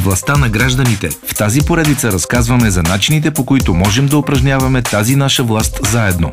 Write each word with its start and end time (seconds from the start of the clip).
Властта 0.00 0.36
на 0.36 0.48
гражданите. 0.48 1.08
В 1.08 1.34
тази 1.34 1.60
поредица 1.60 2.12
разказваме 2.12 2.70
за 2.70 2.82
начините 2.82 3.30
по 3.30 3.46
които 3.46 3.74
можем 3.74 4.06
да 4.06 4.18
упражняваме 4.18 4.82
тази 4.82 5.16
наша 5.16 5.42
власт 5.42 5.80
заедно. 5.90 6.32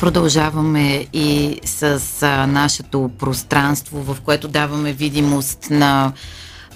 Продължаваме 0.00 1.06
и 1.12 1.60
с 1.64 2.00
нашето 2.48 3.10
пространство, 3.18 4.02
в 4.02 4.16
което 4.24 4.48
даваме 4.48 4.92
видимост 4.92 5.66
на 5.70 6.12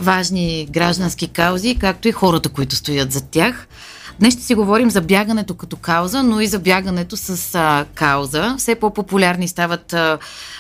важни 0.01 0.69
граждански 0.71 1.29
каузи, 1.29 1.77
както 1.81 2.09
и 2.09 2.13
хората, 2.13 2.49
които 2.49 2.77
стоят 2.77 3.13
за 3.13 3.21
тях. 3.21 3.69
Днес 4.21 4.35
ще 4.35 4.43
си 4.43 4.55
говорим 4.55 4.91
за 4.91 5.01
бягането 5.01 5.55
като 5.55 5.77
кауза, 5.77 6.23
но 6.23 6.41
и 6.41 6.47
за 6.47 6.59
бягането 6.59 7.17
с 7.17 7.55
а, 7.55 7.85
кауза. 7.95 8.55
Все 8.59 8.75
по-популярни 8.75 9.49
стават 9.49 9.93
а, 9.93 10.19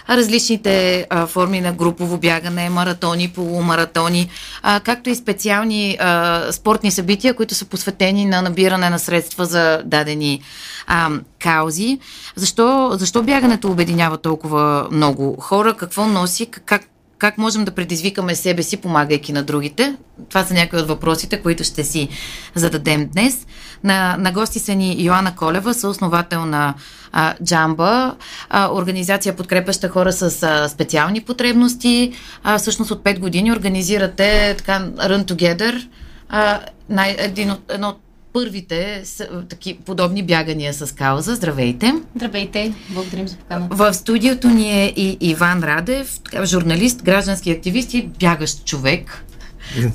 различните 0.08 1.06
а, 1.10 1.26
форми 1.26 1.60
на 1.60 1.72
групово 1.72 2.18
бягане, 2.18 2.70
маратони, 2.70 3.28
полумаратони, 3.28 4.28
а, 4.62 4.80
както 4.80 5.10
и 5.10 5.14
специални 5.14 5.96
а, 6.00 6.42
спортни 6.52 6.90
събития, 6.90 7.34
които 7.34 7.54
са 7.54 7.64
посветени 7.64 8.24
на 8.24 8.42
набиране 8.42 8.90
на 8.90 8.98
средства 8.98 9.46
за 9.46 9.82
дадени 9.84 10.40
а, 10.86 11.10
каузи. 11.42 11.98
Защо, 12.36 12.90
защо 12.94 13.22
бягането 13.22 13.70
обединява 13.70 14.18
толкова 14.18 14.88
много 14.90 15.36
хора? 15.40 15.74
Какво 15.74 16.06
носи? 16.06 16.46
Как 16.46 16.82
как 17.18 17.38
можем 17.38 17.64
да 17.64 17.70
предизвикаме 17.70 18.34
себе 18.34 18.62
си, 18.62 18.76
помагайки 18.76 19.32
на 19.32 19.42
другите? 19.42 19.96
Това 20.28 20.44
са 20.44 20.54
някои 20.54 20.78
от 20.78 20.88
въпросите, 20.88 21.42
които 21.42 21.64
ще 21.64 21.84
си 21.84 22.08
зададем 22.54 23.08
днес. 23.12 23.46
На, 23.84 24.16
на 24.16 24.32
гости 24.32 24.58
са 24.58 24.74
ни 24.74 24.96
Йоанна 24.98 25.36
Колева, 25.36 25.74
съосновател 25.74 26.46
на 26.46 26.74
а, 27.12 27.34
Джамба, 27.44 28.14
а, 28.50 28.72
организация 28.72 29.36
подкрепяща 29.36 29.88
хора 29.88 30.12
с 30.12 30.42
а, 30.42 30.68
специални 30.68 31.20
потребности. 31.20 32.12
А, 32.42 32.58
всъщност 32.58 32.90
от 32.90 33.04
5 33.04 33.18
години 33.18 33.52
организирате 33.52 34.54
така 34.58 34.80
Run 34.80 35.24
Together, 35.24 35.88
а, 36.28 36.60
най, 36.88 37.16
един 37.18 37.50
от, 37.50 37.72
едно 37.72 37.88
от 37.88 38.03
първите 38.34 39.02
таки, 39.48 39.78
подобни 39.84 40.22
бягания 40.22 40.74
с 40.74 40.94
кауза. 40.94 41.34
Здравейте! 41.34 41.94
Здравейте! 42.16 42.74
Благодарим 42.90 43.28
за 43.28 43.36
поканата. 43.36 43.76
В 43.76 43.94
студиото 43.94 44.48
ни 44.48 44.82
е 44.82 44.92
и 44.96 45.18
Иван 45.20 45.64
Радев, 45.64 46.20
журналист, 46.44 47.02
граждански 47.02 47.50
активист 47.50 47.94
и 47.94 48.02
бягащ 48.20 48.64
човек. 48.64 49.24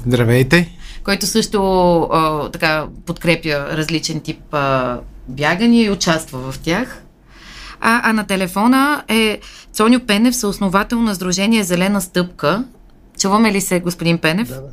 Здравейте! 0.06 0.78
Който 1.04 1.26
също 1.28 1.60
а, 2.02 2.50
така 2.50 2.86
подкрепя 3.06 3.68
различен 3.78 4.20
тип 4.20 4.54
а, 4.54 5.00
бягания 5.28 5.86
и 5.86 5.92
участва 5.92 6.52
в 6.52 6.60
тях. 6.60 7.04
А, 7.82 8.10
а 8.10 8.14
на 8.14 8.28
телефона 8.28 9.04
е 9.08 9.40
Цоню 9.74 10.00
Пенев, 10.00 10.36
съосновател 10.36 11.02
на 11.02 11.16
Сдружение 11.16 11.64
Зелена 11.64 12.02
стъпка. 12.02 12.64
Чуваме 13.20 13.52
ли 13.52 13.62
се, 13.62 13.80
господин 13.80 14.18
Пенев? 14.18 14.48
Да, 14.48 14.56
да. 14.56 14.70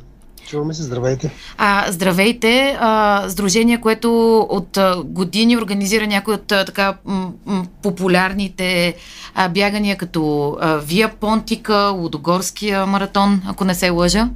Чуваме 0.47 0.73
се, 0.73 0.83
здравейте. 0.83 1.31
А, 1.57 1.91
здравейте, 1.91 2.77
а, 2.79 3.23
сдружение, 3.29 3.81
което 3.81 4.39
от 4.49 4.77
а, 4.77 5.03
години 5.05 5.57
организира 5.57 6.07
някои 6.07 6.33
от 6.33 6.51
а, 6.51 6.65
така 6.65 6.97
м- 7.05 7.31
м- 7.45 7.65
популярните 7.83 8.95
а, 9.35 9.49
бягания, 9.49 9.97
като 9.97 10.57
а, 10.61 10.77
Вия 10.77 11.09
Понтика, 11.19 11.93
Лудогорския 11.95 12.85
маратон, 12.85 13.41
ако 13.47 13.65
не 13.65 13.75
се 13.75 13.89
лъжа. 13.89 14.29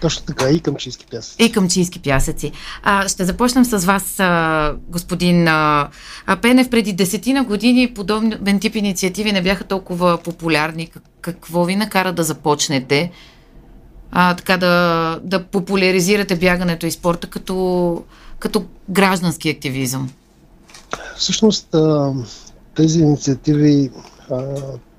Точно 0.00 0.26
така, 0.26 0.50
и 0.50 0.60
към 0.60 0.76
чийски 0.76 1.06
пясъци. 1.10 1.42
И 1.44 1.52
към 1.52 1.68
чийски 1.68 1.98
пясъци. 1.98 2.52
А, 2.82 3.08
ще 3.08 3.24
започнем 3.24 3.64
с 3.64 3.86
вас, 3.86 4.20
а, 4.20 4.74
господин 4.88 5.48
а, 5.48 5.88
Пенев. 6.42 6.70
Преди 6.70 6.92
десетина 6.92 7.44
години 7.44 7.94
подобен 7.94 8.60
тип 8.60 8.76
инициативи 8.76 9.32
не 9.32 9.42
бяха 9.42 9.64
толкова 9.64 10.18
популярни. 10.18 10.90
Какво 11.20 11.64
ви 11.64 11.76
накара 11.76 12.12
да 12.12 12.22
започнете? 12.22 13.10
А, 14.16 14.34
така 14.36 14.56
да, 14.56 15.20
да 15.22 15.44
популяризирате 15.44 16.36
бягането 16.36 16.86
и 16.86 16.90
спорта 16.90 17.26
като, 17.26 18.02
като 18.38 18.64
граждански 18.90 19.48
активизъм? 19.48 20.10
Всъщност 21.16 21.74
тези 22.74 23.00
инициативи 23.00 23.90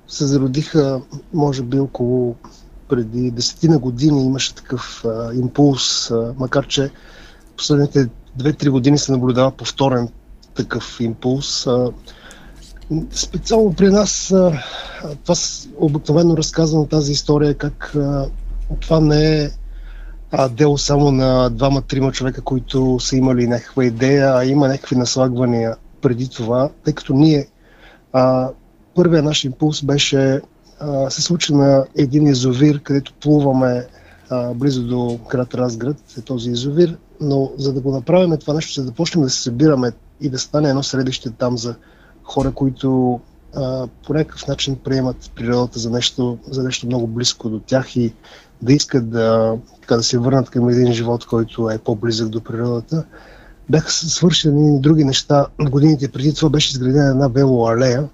се 0.08 0.26
зародиха, 0.26 1.00
може 1.34 1.62
би, 1.62 1.78
около 1.78 2.36
преди 2.88 3.30
десетина 3.30 3.78
години 3.78 4.24
имаше 4.24 4.54
такъв 4.54 5.04
а, 5.04 5.34
импулс, 5.34 6.10
а, 6.10 6.34
макар 6.38 6.66
че 6.66 6.90
последните 7.56 8.08
2-3 8.38 8.70
години 8.70 8.98
се 8.98 9.12
наблюдава 9.12 9.50
повторен 9.50 10.08
такъв 10.54 10.96
импулс. 11.00 11.66
А, 11.66 11.90
специално 13.10 13.74
при 13.74 13.90
нас 13.90 14.30
а, 14.30 14.62
това 15.24 15.34
обикновено 15.76 16.36
разказвам 16.36 16.86
тази 16.86 17.12
история, 17.12 17.54
как 17.54 17.96
това 18.80 19.00
не 19.00 19.42
е 19.42 19.50
а, 20.30 20.48
дело 20.48 20.78
само 20.78 21.10
на 21.10 21.50
двама-трима 21.50 22.12
човека, 22.12 22.42
които 22.42 23.00
са 23.00 23.16
имали 23.16 23.46
някаква 23.46 23.84
идея, 23.84 24.32
а 24.36 24.44
има 24.44 24.68
някакви 24.68 24.96
наслагвания 24.96 25.76
преди 26.02 26.28
това, 26.28 26.70
тъй 26.84 26.92
като 26.92 27.14
ние 27.14 27.48
а, 28.12 28.50
първият 28.94 29.24
наш 29.24 29.44
импулс 29.44 29.82
беше 29.82 30.40
а, 30.80 31.10
се 31.10 31.22
случи 31.22 31.54
на 31.54 31.84
един 31.96 32.26
езовир, 32.26 32.82
където 32.82 33.14
плуваме 33.14 33.86
а, 34.30 34.54
близо 34.54 34.86
до 34.86 35.18
град 35.30 35.54
Разград, 35.54 35.96
е 36.18 36.20
този 36.20 36.50
езовир, 36.50 36.96
но 37.20 37.52
за 37.58 37.72
да 37.72 37.80
го 37.80 37.90
направим 37.90 38.36
това 38.38 38.54
нещо, 38.54 38.80
за 38.80 38.86
да 38.86 38.92
почнем 38.92 39.24
да 39.24 39.30
се 39.30 39.42
събираме 39.42 39.92
и 40.20 40.28
да 40.28 40.38
стане 40.38 40.68
едно 40.68 40.82
средище 40.82 41.30
там 41.30 41.58
за 41.58 41.74
хора, 42.24 42.52
които 42.52 43.20
а, 43.54 43.86
по 44.06 44.14
някакъв 44.14 44.46
начин 44.46 44.76
приемат 44.84 45.30
природата 45.34 45.78
за 45.78 45.90
нещо, 45.90 46.38
за 46.50 46.62
нещо 46.62 46.86
много 46.86 47.06
близко 47.06 47.48
до 47.48 47.60
тях 47.60 47.96
и 47.96 48.14
да 48.62 48.72
искат 48.72 49.10
да, 49.10 49.56
така, 49.80 49.96
да 49.96 50.02
се 50.02 50.18
върнат 50.18 50.50
към 50.50 50.68
един 50.68 50.92
живот, 50.92 51.26
който 51.26 51.70
е 51.70 51.78
по-близък 51.78 52.28
до 52.28 52.40
природата. 52.40 53.04
Бяха 53.70 53.90
свършени 53.90 54.80
други 54.80 55.04
неща. 55.04 55.46
Годините 55.60 56.08
преди 56.08 56.34
това 56.34 56.50
беше 56.50 56.70
изградена 56.70 57.10
една 57.10 57.28
велоалея, 57.28 58.08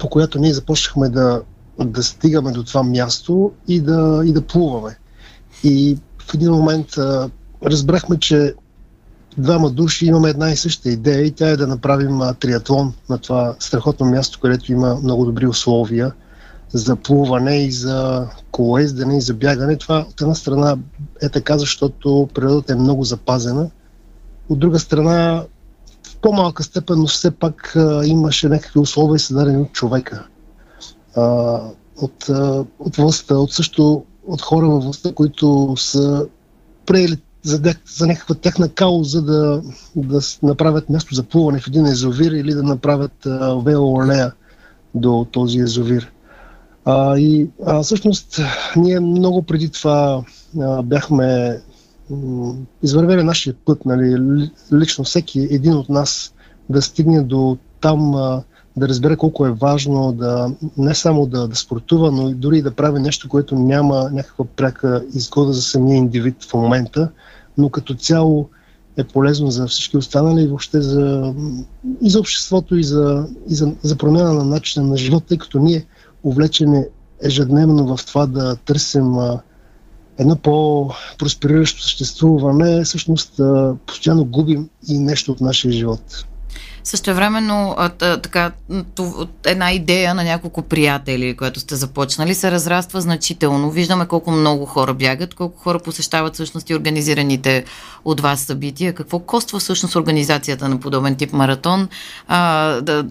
по 0.00 0.08
която 0.08 0.38
ние 0.38 0.52
започнахме 0.52 1.08
да, 1.08 1.42
да 1.78 2.02
стигаме 2.02 2.52
до 2.52 2.64
това 2.64 2.82
място 2.82 3.52
и 3.68 3.80
да, 3.80 4.22
и 4.24 4.32
да 4.32 4.42
плуваме. 4.42 4.96
И 5.64 5.98
в 6.18 6.34
един 6.34 6.50
момент 6.50 6.98
а, 6.98 7.30
разбрахме, 7.64 8.18
че 8.18 8.54
двама 9.38 9.70
души 9.70 10.06
имаме 10.06 10.30
една 10.30 10.50
и 10.50 10.56
съща 10.56 10.90
идея 10.90 11.22
и 11.22 11.30
тя 11.30 11.48
е 11.48 11.56
да 11.56 11.66
направим 11.66 12.20
а, 12.20 12.34
триатлон 12.34 12.94
на 13.08 13.18
това 13.18 13.56
страхотно 13.58 14.06
място, 14.06 14.40
където 14.40 14.72
има 14.72 14.94
много 15.02 15.24
добри 15.24 15.46
условия 15.46 16.12
за 16.72 16.96
плуване 16.96 17.64
и 17.64 17.72
за 17.72 18.28
колоездене 18.50 19.16
и 19.16 19.20
за 19.20 19.34
бягане. 19.34 19.76
Това 19.76 20.06
от 20.10 20.20
една 20.20 20.34
страна 20.34 20.76
е 21.22 21.28
така, 21.28 21.58
защото 21.58 22.28
природата 22.34 22.72
е 22.72 22.76
много 22.76 23.04
запазена. 23.04 23.70
От 24.48 24.58
друга 24.58 24.78
страна, 24.78 25.44
в 26.02 26.16
по-малка 26.16 26.62
степен, 26.62 26.98
но 26.98 27.06
все 27.06 27.30
пак 27.30 27.76
а, 27.76 28.06
имаше 28.06 28.48
някакви 28.48 28.80
условия 28.80 29.18
създадени 29.18 29.62
от 29.62 29.72
човека. 29.72 30.26
А, 31.16 31.58
от, 31.96 32.28
а, 32.28 32.64
от 32.78 32.96
властта, 32.96 33.34
от 33.34 33.52
също 33.52 34.04
от 34.26 34.42
хора 34.42 34.68
във 34.68 34.84
властта, 34.84 35.14
които 35.14 35.74
са 35.76 36.26
приели 36.86 37.18
за, 37.42 37.74
за 37.96 38.06
някаква 38.06 38.34
тяхна 38.34 38.68
кауза 38.68 39.22
да, 39.22 39.62
да 39.96 40.20
направят 40.42 40.90
място 40.90 41.14
за 41.14 41.22
плуване 41.22 41.60
в 41.60 41.66
един 41.66 41.86
езовир 41.86 42.32
или 42.32 42.54
да 42.54 42.62
направят 42.62 43.26
велоалея 43.64 44.32
до 44.94 45.26
този 45.32 45.58
езовир. 45.58 46.12
А, 46.84 47.18
и 47.18 47.48
а, 47.66 47.82
всъщност 47.82 48.40
ние 48.76 49.00
много 49.00 49.42
преди 49.42 49.68
това 49.68 50.22
а, 50.60 50.82
бяхме 50.82 51.58
извървели 52.82 53.22
нашия 53.22 53.54
път, 53.64 53.84
нали, 53.84 54.50
лично 54.72 55.04
всеки 55.04 55.48
един 55.50 55.74
от 55.74 55.88
нас 55.88 56.34
да 56.70 56.82
стигне 56.82 57.22
до 57.22 57.58
там, 57.80 58.14
а, 58.14 58.42
да 58.76 58.88
разбере 58.88 59.16
колко 59.16 59.46
е 59.46 59.52
важно 59.52 60.12
да 60.12 60.50
не 60.76 60.94
само 60.94 61.26
да, 61.26 61.48
да 61.48 61.56
спортува, 61.56 62.12
но 62.12 62.28
и 62.28 62.34
дори 62.34 62.62
да 62.62 62.74
прави 62.74 63.00
нещо, 63.00 63.28
което 63.28 63.54
няма 63.54 64.10
някаква 64.12 64.44
пряка 64.44 65.04
изгода 65.14 65.52
за 65.52 65.62
самия 65.62 65.96
индивид 65.96 66.44
в 66.44 66.54
момента, 66.54 67.08
но 67.58 67.68
като 67.68 67.94
цяло 67.94 68.48
е 68.96 69.04
полезно 69.04 69.50
за 69.50 69.66
всички 69.66 69.96
останали 69.96 70.42
и 70.42 70.46
въобще 70.46 70.80
за, 70.80 71.34
и 72.02 72.10
за 72.10 72.20
обществото, 72.20 72.76
и 72.76 72.84
за, 72.84 73.26
и 73.48 73.54
за, 73.54 73.72
за 73.82 73.96
промяна 73.96 74.32
на 74.32 74.44
начина 74.44 74.86
на 74.86 74.96
живота, 74.96 75.26
тъй 75.26 75.38
като 75.38 75.58
ние 75.58 75.86
увлечени 76.22 76.84
ежедневно 77.22 77.96
в 77.96 78.06
това 78.06 78.26
да 78.26 78.56
търсим 78.56 79.16
едно 80.18 80.36
по-проспериращо 80.36 81.82
съществуване, 81.82 82.84
всъщност 82.84 83.40
постоянно 83.86 84.24
губим 84.24 84.68
и 84.88 84.98
нещо 84.98 85.32
от 85.32 85.40
нашия 85.40 85.72
живот. 85.72 86.26
Също 86.84 87.14
времено 87.14 87.76
така, 87.98 88.52
една 89.46 89.72
идея 89.72 90.14
на 90.14 90.24
няколко 90.24 90.62
приятели, 90.62 91.36
която 91.36 91.60
сте 91.60 91.76
започнали, 91.76 92.34
се 92.34 92.50
разраства 92.50 93.00
значително. 93.00 93.70
Виждаме 93.70 94.06
колко 94.06 94.30
много 94.30 94.66
хора 94.66 94.94
бягат, 94.94 95.34
колко 95.34 95.58
хора 95.58 95.78
посещават 95.78 96.34
всъщност 96.34 96.70
и 96.70 96.74
организираните 96.74 97.64
от 98.04 98.20
вас 98.20 98.40
събития. 98.40 98.94
Какво 98.94 99.18
коства 99.18 99.58
всъщност 99.58 99.96
организацията 99.96 100.68
на 100.68 100.80
подобен 100.80 101.16
тип 101.16 101.32
маратон? 101.32 101.88
А, 102.28 102.70
да, 102.80 103.06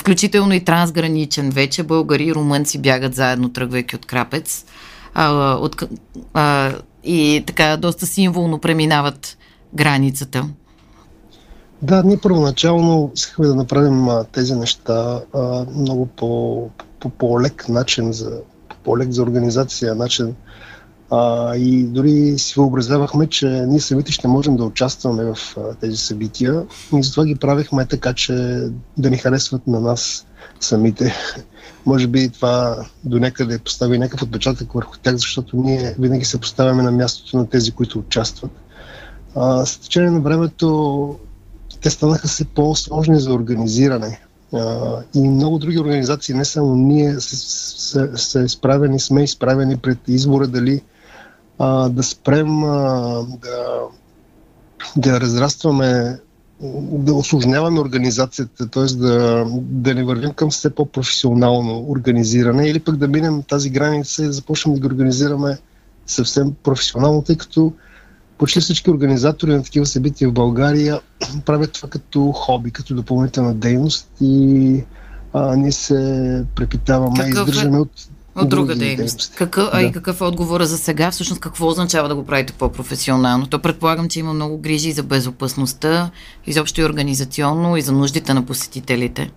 включително 0.00 0.54
и 0.54 0.64
трансграничен 0.64 1.50
вече. 1.50 1.82
Българи 1.82 2.24
и 2.24 2.34
румънци 2.34 2.78
бягат 2.78 3.14
заедно, 3.14 3.52
тръгвайки 3.52 3.96
от 3.96 4.06
Крапец. 4.06 4.64
А, 5.14 5.54
от, 5.54 5.82
а, 6.34 6.72
и 7.04 7.44
така 7.46 7.76
доста 7.76 8.06
символно 8.06 8.58
преминават 8.58 9.38
границата. 9.74 10.48
Да, 11.82 12.02
ние 12.02 12.16
първоначално 12.16 13.12
искахме 13.14 13.46
да 13.46 13.54
направим 13.54 14.08
а, 14.08 14.24
тези 14.24 14.54
неща 14.54 15.20
а, 15.34 15.64
много 15.76 16.06
по, 16.06 16.70
по-лек 17.18 17.68
начин, 17.68 18.12
за, 18.12 18.40
по-лек 18.84 19.10
за 19.10 19.22
организация 19.22 19.94
начин. 19.94 20.34
А, 21.10 21.56
и 21.56 21.82
дори 21.82 22.38
си 22.38 22.54
въобразявахме, 22.56 23.26
че 23.26 23.48
ние 23.48 23.80
самите 23.80 24.12
ще 24.12 24.28
можем 24.28 24.56
да 24.56 24.64
участваме 24.64 25.24
в 25.24 25.38
а, 25.56 25.74
тези 25.74 25.96
събития. 25.96 26.66
И 26.98 27.02
затова 27.02 27.24
ги 27.24 27.34
правихме 27.34 27.86
така, 27.86 28.12
че 28.12 28.34
да 28.98 29.10
ни 29.10 29.16
харесват 29.16 29.66
на 29.66 29.80
нас 29.80 30.26
самите. 30.60 31.14
Може 31.86 32.06
би 32.06 32.28
това 32.28 32.76
до 33.04 33.18
някъде 33.18 33.58
постави 33.58 33.98
някакъв 33.98 34.22
отпечатък 34.22 34.72
върху 34.72 34.98
тях, 35.02 35.16
защото 35.16 35.56
ние 35.56 35.94
винаги 35.98 36.24
се 36.24 36.40
поставяме 36.40 36.82
на 36.82 36.92
мястото 36.92 37.36
на 37.36 37.48
тези, 37.48 37.72
които 37.72 37.98
участват. 37.98 38.50
А, 39.34 39.66
с 39.66 39.78
течение 39.78 40.10
на 40.10 40.20
времето 40.20 41.18
те 41.86 41.90
станаха 41.90 42.28
се 42.28 42.44
по-сложни 42.44 43.20
за 43.20 43.32
организиране. 43.32 44.20
И 45.14 45.28
много 45.28 45.58
други 45.58 45.78
организации, 45.78 46.34
не 46.34 46.44
само 46.44 46.74
ние, 46.74 47.20
са, 47.20 48.44
изправени, 48.44 49.00
сме 49.00 49.22
изправени 49.22 49.76
пред 49.76 49.98
избора 50.08 50.46
дали 50.46 50.82
да 51.90 52.02
спрем 52.02 52.60
да, 52.60 53.78
да 54.96 55.20
разрастваме 55.20 56.18
да 56.90 57.14
осложняваме 57.14 57.80
организацията, 57.80 58.68
т.е. 58.68 58.84
Да, 58.84 59.46
да 59.60 59.94
не 59.94 60.04
вървим 60.04 60.32
към 60.32 60.50
все 60.50 60.70
по-професионално 60.70 61.84
организиране 61.88 62.68
или 62.68 62.80
пък 62.80 62.96
да 62.96 63.08
минем 63.08 63.42
тази 63.42 63.70
граница 63.70 64.22
и 64.22 64.26
да 64.26 64.32
започнем 64.32 64.74
да 64.74 64.80
ги 64.80 64.86
организираме 64.86 65.58
съвсем 66.06 66.52
професионално, 66.62 67.22
тъй 67.22 67.36
като 67.36 67.72
почти 68.38 68.60
всички 68.60 68.90
организатори 68.90 69.50
на 69.50 69.62
такива 69.62 69.86
събития 69.86 70.30
в 70.30 70.32
България 70.32 71.00
правят 71.46 71.72
това 71.72 71.88
като 71.88 72.32
хоби, 72.32 72.70
като 72.70 72.94
допълнителна 72.94 73.54
дейност 73.54 74.08
и 74.20 74.84
а, 75.32 75.56
ние 75.56 75.72
се 75.72 76.44
препитаваме 76.54 77.24
и 77.26 77.28
издържаме 77.28 77.76
е? 77.76 77.80
от 77.80 78.08
от 78.36 78.48
друга 78.48 78.74
дейност. 78.74 79.32
Какъв, 79.36 79.64
да. 79.64 79.70
А 79.72 79.82
и 79.82 79.92
какъв 79.92 80.20
е 80.20 80.24
отговора 80.24 80.66
за 80.66 80.78
сега? 80.78 81.10
Всъщност 81.10 81.40
какво 81.40 81.66
означава 81.66 82.08
да 82.08 82.14
го 82.14 82.26
правите 82.26 82.52
по-професионално? 82.52 83.46
То 83.46 83.58
предполагам, 83.58 84.08
че 84.08 84.20
има 84.20 84.34
много 84.34 84.58
грижи 84.58 84.92
за 84.92 85.02
безопасността, 85.02 86.10
изобщо 86.46 86.80
и 86.80 86.84
организационно, 86.84 87.76
и 87.76 87.82
за 87.82 87.92
нуждите 87.92 88.34
на 88.34 88.46
посетителите. 88.46 89.30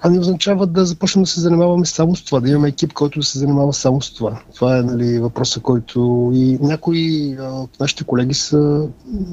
А 0.00 0.10
не 0.10 0.18
означава 0.18 0.66
да 0.66 0.86
започнем 0.86 1.22
да 1.22 1.30
се 1.30 1.40
занимаваме 1.40 1.86
само 1.86 2.16
с 2.16 2.24
това, 2.24 2.40
да 2.40 2.50
имаме 2.50 2.68
екип, 2.68 2.92
който 2.92 3.18
да 3.18 3.26
се 3.26 3.38
занимава 3.38 3.72
само 3.72 4.02
с 4.02 4.14
това. 4.14 4.40
Това 4.54 4.78
е 4.78 4.82
нали, 4.82 5.18
въпроса, 5.18 5.60
който 5.60 6.30
и 6.34 6.58
някои 6.60 7.36
от 7.40 7.80
нашите 7.80 8.04
колеги 8.04 8.34
са 8.34 8.88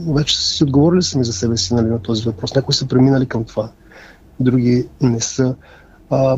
вече 0.08 0.42
си 0.42 0.64
отговорили 0.64 1.02
сами 1.02 1.26
за 1.26 1.34
себе 1.34 1.58
си 1.58 1.74
нали, 1.74 1.88
на 1.88 2.00
този 2.00 2.24
въпрос. 2.24 2.56
Някои 2.56 2.74
са 2.74 2.88
преминали 2.88 3.26
към 3.26 3.44
това, 3.44 3.72
други 4.40 4.88
не 5.02 5.22
са. 5.22 5.56
А, 6.10 6.38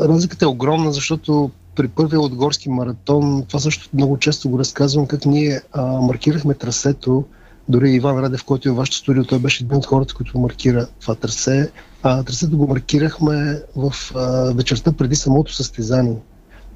разликата 0.00 0.44
е 0.44 0.48
огромна, 0.48 0.92
защото 0.92 1.50
при 1.74 1.88
първия 1.88 2.20
от 2.20 2.34
горски 2.34 2.70
маратон, 2.70 3.44
това 3.48 3.60
също 3.60 3.88
много 3.94 4.18
често 4.18 4.50
го 4.50 4.58
разказвам, 4.58 5.06
как 5.06 5.26
ние 5.26 5.60
а, 5.72 5.82
маркирахме 5.82 6.54
трасето, 6.54 7.24
дори 7.68 7.90
Иван 7.90 8.18
Радев, 8.18 8.44
който 8.44 8.68
е 8.68 8.72
в 8.72 8.76
вашето 8.76 8.96
студио, 8.96 9.24
той 9.24 9.38
беше 9.38 9.64
един 9.64 9.76
от 9.76 9.86
хората, 9.86 10.14
които 10.14 10.38
маркира 10.38 10.86
това 11.00 11.14
трасе. 11.14 11.70
Трасето 12.02 12.58
го 12.58 12.66
маркирахме 12.66 13.62
в 13.76 13.92
а, 14.14 14.52
вечерта 14.54 14.92
преди 14.92 15.16
самото 15.16 15.54
състезание. 15.54 16.16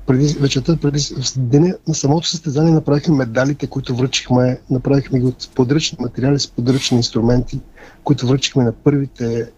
Преди, 0.06 0.26
вечерта, 0.40 0.76
преди 0.76 1.00
в 1.00 1.38
деня 1.38 1.74
на 1.88 1.94
самото 1.94 2.28
състезание 2.28 2.72
направихме 2.72 3.16
медалите, 3.16 3.66
които 3.66 3.96
връчихме, 3.96 4.60
направихме 4.70 5.20
ги 5.20 5.26
от 5.26 5.50
подръчни 5.54 5.98
материали 6.00 6.38
с 6.38 6.50
подръчни 6.50 6.96
инструменти, 6.96 7.60
които 8.04 8.26
връчихме 8.26 8.64
на 8.64 8.72
първите 8.72 9.50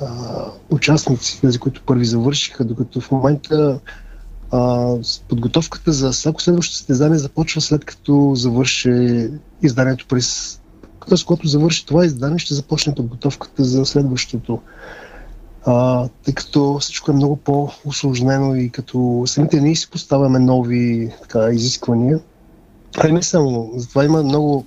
а, 0.00 0.06
участници, 0.70 1.40
тези, 1.40 1.58
които 1.58 1.82
първи 1.86 2.04
завършиха, 2.04 2.64
докато 2.64 3.00
в 3.00 3.10
момента 3.10 3.80
а, 4.50 4.94
подготовката 5.28 5.92
за 5.92 6.12
всяко 6.12 6.42
следващо 6.42 6.74
състезание 6.74 7.18
започва 7.18 7.60
след 7.60 7.84
като 7.84 8.32
завърши 8.34 9.28
изданието 9.62 10.06
през 10.08 10.59
т.е. 11.06 11.18
когато 11.26 11.48
завърши 11.48 11.86
това 11.86 12.04
издание, 12.04 12.38
ще 12.38 12.54
започне 12.54 12.94
подготовката 12.94 13.64
за 13.64 13.84
следващото. 13.86 14.60
А, 15.66 16.08
тъй 16.24 16.34
като 16.34 16.78
всичко 16.80 17.10
е 17.10 17.14
много 17.14 17.36
по-усложнено 17.36 18.54
и 18.54 18.70
като 18.70 19.22
самите 19.26 19.60
ние 19.60 19.76
си 19.76 19.90
поставяме 19.90 20.38
нови 20.38 21.12
така, 21.22 21.50
изисквания. 21.50 22.20
А 22.98 23.08
и 23.08 23.12
не 23.12 23.22
само. 23.22 23.72
Затова 23.76 24.04
има 24.04 24.22
много 24.22 24.64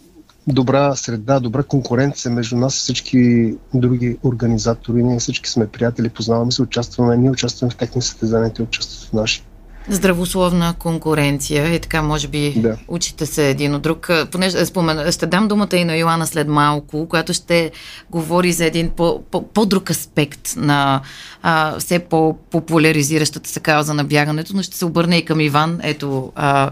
добра 0.48 0.96
среда, 0.96 1.40
добра 1.40 1.64
конкуренция 1.64 2.32
между 2.32 2.58
нас 2.58 2.78
и 2.78 2.80
всички 2.80 3.54
други 3.74 4.18
организатори. 4.24 5.04
Ние 5.04 5.20
всички 5.20 5.50
сме 5.50 5.68
приятели, 5.68 6.10
познаваме 6.10 6.52
се, 6.52 6.62
участваме. 6.62 7.18
Ние 7.18 7.32
участваме 7.32 7.72
в 7.72 7.76
техни 7.76 8.02
състезания, 8.02 8.54
те 8.54 8.62
участват 8.62 9.10
в 9.10 9.14
наши 9.14 9.44
здравословна 9.90 10.74
конкуренция 10.80 11.74
и 11.76 11.80
така 11.80 12.02
може 12.02 12.28
би 12.28 12.54
да. 12.58 12.78
учите 12.88 13.26
се 13.26 13.50
един 13.50 13.76
от 13.76 13.82
друг. 13.82 14.10
Понеже 14.32 14.66
спомена, 14.66 15.12
ще 15.12 15.26
дам 15.26 15.48
думата 15.48 15.76
и 15.76 15.86
на 15.86 15.96
Йоана 15.96 16.28
след 16.28 16.48
малко, 16.48 17.10
която 17.10 17.34
ще 17.34 17.72
говори 18.10 18.52
за 18.52 18.66
един 18.66 18.90
по, 18.90 19.24
по, 19.32 19.48
по-друг 19.48 19.90
аспект 19.90 20.54
на 20.58 21.02
а, 21.42 21.80
все 21.80 22.00
по-популяризиращата 22.00 23.50
се 23.50 23.60
кауза 23.60 23.94
на 23.94 24.04
бягането, 24.04 24.56
но 24.56 24.64
ще 24.64 24.78
се 24.78 24.86
обърне 24.86 25.18
и 25.18 25.26
към 25.26 25.40
Иван. 25.40 25.80
Ето, 25.84 26.32
а, 26.36 26.72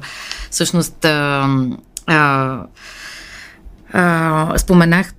всъщност 0.52 1.06
а, 1.06 1.48
а, 2.08 2.60
а, 3.94 4.58
споменах 4.58 5.14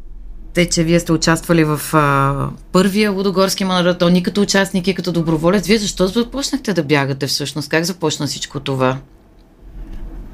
те, 0.55 0.69
че 0.69 0.85
вие 0.85 1.01
сте 1.01 1.13
участвали 1.13 1.65
в 1.65 1.81
а, 1.93 2.49
първия 2.73 3.11
Лудогорски 3.11 3.65
маратон 3.65 4.17
и 4.17 4.23
като 4.23 4.43
участник 4.43 4.89
и 4.89 4.95
като 4.95 5.13
доброволец. 5.13 5.67
Вие 5.67 5.79
защо 5.79 6.07
започнахте 6.07 6.73
да 6.73 6.83
бягате 6.83 7.27
всъщност? 7.27 7.69
Как 7.69 7.85
започна 7.85 8.27
всичко 8.27 8.61
това? 8.61 8.99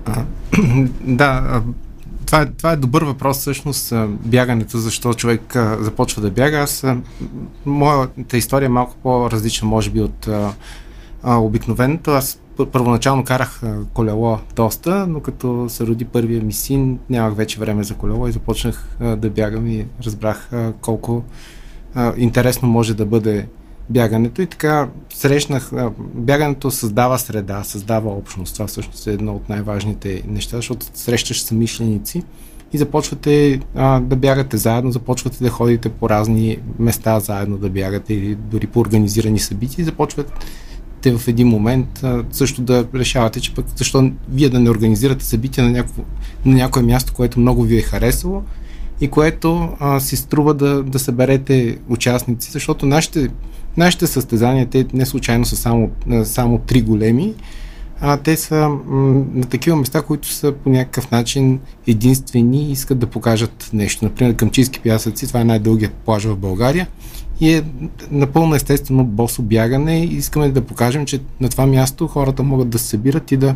А, 0.06 0.24
да, 1.00 1.62
това 2.26 2.42
е, 2.42 2.46
това 2.46 2.72
е 2.72 2.76
добър 2.76 3.04
въпрос 3.04 3.38
всъщност, 3.38 3.92
бягането, 4.08 4.78
защо 4.78 5.14
човек 5.14 5.56
започва 5.80 6.22
да 6.22 6.30
бяга. 6.30 6.58
Аз, 6.58 6.84
моята 7.66 8.36
история 8.36 8.66
е 8.66 8.68
малко 8.68 8.96
по-различна, 9.02 9.68
може 9.68 9.90
би, 9.90 10.00
от 10.00 10.28
а, 10.28 11.36
обикновеното. 11.36 12.10
Аз 12.10 12.40
първоначално 12.66 13.24
карах 13.24 13.62
колело 13.94 14.38
доста, 14.56 15.06
но 15.06 15.20
като 15.20 15.66
се 15.68 15.86
роди 15.86 16.04
първия 16.04 16.42
ми 16.42 16.52
син, 16.52 16.98
нямах 17.10 17.36
вече 17.36 17.60
време 17.60 17.84
за 17.84 17.94
колело 17.94 18.28
и 18.28 18.32
започнах 18.32 18.96
да 19.00 19.30
бягам 19.30 19.66
и 19.66 19.86
разбрах 20.04 20.50
колко 20.80 21.22
интересно 22.16 22.68
може 22.68 22.94
да 22.94 23.06
бъде 23.06 23.46
бягането 23.90 24.42
и 24.42 24.46
така 24.46 24.88
срещнах, 25.14 25.70
бягането 25.98 26.70
създава 26.70 27.18
среда, 27.18 27.64
създава 27.64 28.10
общност. 28.10 28.54
Това 28.54 28.66
всъщност 28.66 29.06
е 29.06 29.12
едно 29.12 29.34
от 29.34 29.48
най-важните 29.48 30.22
неща, 30.26 30.56
защото 30.56 30.86
срещаш 30.94 31.42
самишленици 31.42 32.22
и 32.72 32.78
започвате 32.78 33.60
а, 33.74 34.00
да 34.00 34.16
бягате 34.16 34.56
заедно, 34.56 34.92
започвате 34.92 35.44
да 35.44 35.50
ходите 35.50 35.88
по 35.88 36.10
разни 36.10 36.58
места 36.78 37.20
заедно 37.20 37.58
да 37.58 37.70
бягате 37.70 38.14
или 38.14 38.34
дори 38.34 38.66
по 38.66 38.80
организирани 38.80 39.38
събития 39.38 39.82
и 39.82 39.86
започвате 39.86 40.32
те 41.00 41.18
в 41.18 41.28
един 41.28 41.48
момент 41.48 42.04
също 42.30 42.62
да 42.62 42.86
решавате, 42.94 43.40
че 43.40 43.54
пък 43.54 43.66
защо 43.76 44.10
вие 44.28 44.48
да 44.48 44.60
не 44.60 44.70
организирате 44.70 45.24
събития 45.24 45.64
на, 45.64 45.70
някакво, 45.70 46.02
на 46.44 46.54
някое 46.54 46.82
място, 46.82 47.12
което 47.12 47.40
много 47.40 47.62
ви 47.62 47.78
е 47.78 47.82
харесало 47.82 48.42
и 49.00 49.08
което 49.08 49.68
а, 49.80 50.00
си 50.00 50.16
струва 50.16 50.54
да, 50.54 50.82
да 50.82 50.98
съберете 50.98 51.78
участници, 51.88 52.50
защото 52.50 52.86
нашите, 52.86 53.28
нашите 53.76 54.06
състезания, 54.06 54.66
те 54.66 54.86
не 54.92 55.06
случайно 55.06 55.44
са 55.44 55.56
само, 55.56 55.90
само 56.24 56.58
три 56.58 56.82
големи, 56.82 57.34
а 58.00 58.16
те 58.16 58.36
са 58.36 58.68
м- 58.68 59.24
на 59.34 59.46
такива 59.46 59.76
места, 59.76 60.02
които 60.02 60.28
са 60.28 60.52
по 60.52 60.70
някакъв 60.70 61.10
начин 61.10 61.60
единствени 61.86 62.68
и 62.68 62.72
искат 62.72 62.98
да 62.98 63.06
покажат 63.06 63.70
нещо. 63.72 64.04
Например, 64.04 64.34
Къмчийски 64.34 64.80
пясъци, 64.80 65.26
това 65.26 65.40
е 65.40 65.44
най-дългият 65.44 65.92
плаж 65.92 66.24
в 66.24 66.36
България 66.36 66.88
и 67.40 67.54
е 67.54 67.64
напълно 68.10 68.54
естествено 68.54 69.04
босо 69.04 69.42
бягане 69.42 70.04
и 70.04 70.14
искаме 70.14 70.48
да 70.48 70.62
покажем, 70.62 71.06
че 71.06 71.20
на 71.40 71.48
това 71.48 71.66
място 71.66 72.06
хората 72.06 72.42
могат 72.42 72.68
да 72.68 72.78
се 72.78 72.86
събират 72.86 73.32
и 73.32 73.36
да 73.36 73.54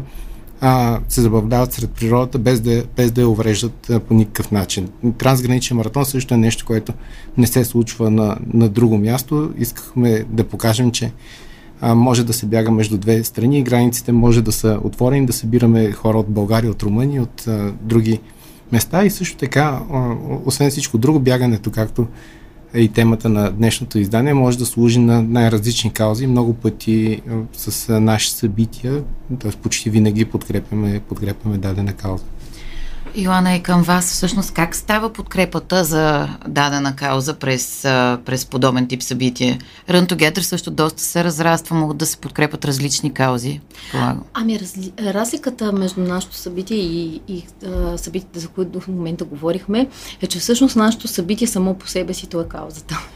а, 0.65 1.01
се 1.09 1.21
забавляват 1.21 1.73
сред 1.73 1.91
природата, 1.91 2.39
без 2.39 2.61
да, 2.61 2.85
без 2.97 3.13
да 3.13 3.21
я 3.21 3.29
увреждат 3.29 3.91
а, 3.91 4.01
по 4.01 4.15
никакъв 4.15 4.51
начин. 4.51 4.89
Трансграничен 5.19 5.77
маратон 5.77 6.05
също 6.05 6.35
е 6.35 6.37
нещо, 6.37 6.67
което 6.67 6.93
не 7.37 7.47
се 7.47 7.65
случва 7.65 8.11
на, 8.11 8.37
на 8.55 8.69
друго 8.69 8.99
място. 8.99 9.53
Искахме 9.59 10.25
да 10.29 10.45
покажем, 10.45 10.91
че 10.91 11.13
а, 11.81 11.95
може 11.95 12.25
да 12.25 12.33
се 12.33 12.47
бяга 12.47 12.71
между 12.71 12.99
две 12.99 13.25
страни 13.25 13.59
и 13.59 13.63
границите 13.63 14.13
може 14.13 14.43
да 14.43 14.53
са 14.53 14.81
отворени, 14.85 15.27
да 15.27 15.33
събираме 15.33 15.93
хора 15.93 16.19
от 16.19 16.29
България, 16.29 16.71
от 16.71 16.83
Румъния, 16.83 17.23
от 17.23 17.47
а, 17.49 17.73
други 17.81 18.21
места 18.73 19.05
и 19.05 19.11
също 19.11 19.37
така, 19.37 19.81
а, 19.93 20.15
освен 20.45 20.71
всичко 20.71 20.99
друго, 20.99 21.21
бягането, 21.21 21.71
както 21.71 22.07
е 22.75 22.81
и 22.81 22.89
темата 22.89 23.29
на 23.29 23.51
днешното 23.51 23.99
издание, 23.99 24.35
може 24.35 24.59
да 24.59 24.67
служи 24.67 24.99
на 24.99 25.23
най-различни 25.23 25.93
каузи. 25.93 26.27
Много 26.27 26.55
пъти 26.55 27.23
а, 27.31 27.33
с 27.53 28.01
наши 28.01 28.31
събития, 28.31 29.03
т.е. 29.41 29.51
почти 29.51 29.91
винаги 29.91 30.25
подкрепяме, 30.25 31.01
подкрепяме 31.09 31.59
дадена 31.59 31.93
кауза. 31.93 32.25
Йоанна, 33.15 33.55
и 33.55 33.63
към 33.63 33.83
вас 33.83 34.13
всъщност 34.13 34.53
как 34.53 34.77
става 34.77 35.13
подкрепата 35.13 35.85
за 35.85 36.29
дадена 36.49 36.97
кауза 36.97 37.35
през, 37.35 37.81
през 38.25 38.47
подобен 38.47 38.89
тип 38.89 39.03
събитие? 39.03 39.59
Run 39.91 40.13
Together 40.13 40.41
също 40.41 40.71
доста 40.71 41.03
се 41.03 41.25
разраства, 41.25 41.77
могат 41.77 41.97
да 41.97 42.07
се 42.07 42.17
подкрепят 42.17 42.65
различни 42.65 43.15
каузи. 43.15 43.61
Полагам. 43.91 44.23
Ами 44.35 44.61
разли... 44.61 44.93
разликата 45.01 45.73
между 45.73 46.01
нашето 46.01 46.37
събитие 46.37 46.77
и, 46.77 47.21
и 47.29 47.45
а, 47.67 47.99
събитията, 47.99 48.41
за 48.41 48.49
които 48.49 48.81
в 48.81 48.89
момента 48.89 49.25
говорихме, 49.25 49.89
е, 50.23 50.27
че 50.27 50.39
всъщност 50.39 50.77
нашето 50.77 51.09
събитие 51.09 51.47
само 51.47 51.75
по 51.75 51.89
себе 51.89 52.15
си 52.15 52.27
то 52.27 52.41
е 52.41 52.49
каузата. 52.49 52.99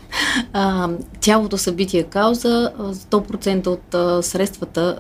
А, 0.53 0.89
цялото 1.21 1.59
събитие 1.59 2.01
е 2.01 2.05
кауза, 2.05 2.73
100% 2.79 3.67
от 3.67 3.95
а, 3.95 4.23
средствата 4.23 4.99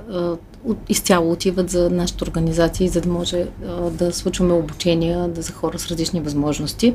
от, 0.66 0.78
изцяло 0.88 1.32
отиват 1.32 1.70
за 1.70 1.90
нашата 1.90 2.24
организация, 2.24 2.90
за 2.90 3.00
да 3.00 3.08
може 3.08 3.46
а, 3.68 3.90
да 3.90 4.12
случваме 4.12 4.52
обучения 4.52 5.28
да 5.28 5.42
за 5.42 5.52
хора 5.52 5.78
с 5.78 5.90
различни 5.90 6.20
възможности. 6.20 6.94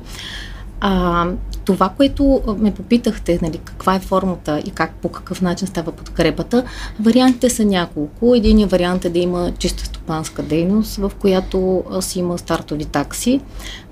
А, 0.83 1.27
това, 1.65 1.89
което 1.89 2.41
ме 2.57 2.73
попитахте, 2.73 3.39
нали, 3.41 3.59
каква 3.63 3.95
е 3.95 3.99
формата 3.99 4.61
и 4.65 4.71
как, 4.71 4.93
по 4.93 5.09
какъв 5.09 5.41
начин 5.41 5.67
става 5.67 5.91
подкрепата, 5.91 6.63
вариантите 6.99 7.49
са 7.49 7.65
няколко. 7.65 8.35
Единият 8.35 8.71
вариант 8.71 9.05
е 9.05 9.09
да 9.09 9.19
има 9.19 9.51
чиста 9.59 9.85
стопанска 9.85 10.43
дейност, 10.43 10.95
в 10.95 11.11
която 11.19 11.83
си 12.01 12.19
има 12.19 12.37
стартови 12.37 12.85
такси. 12.85 13.41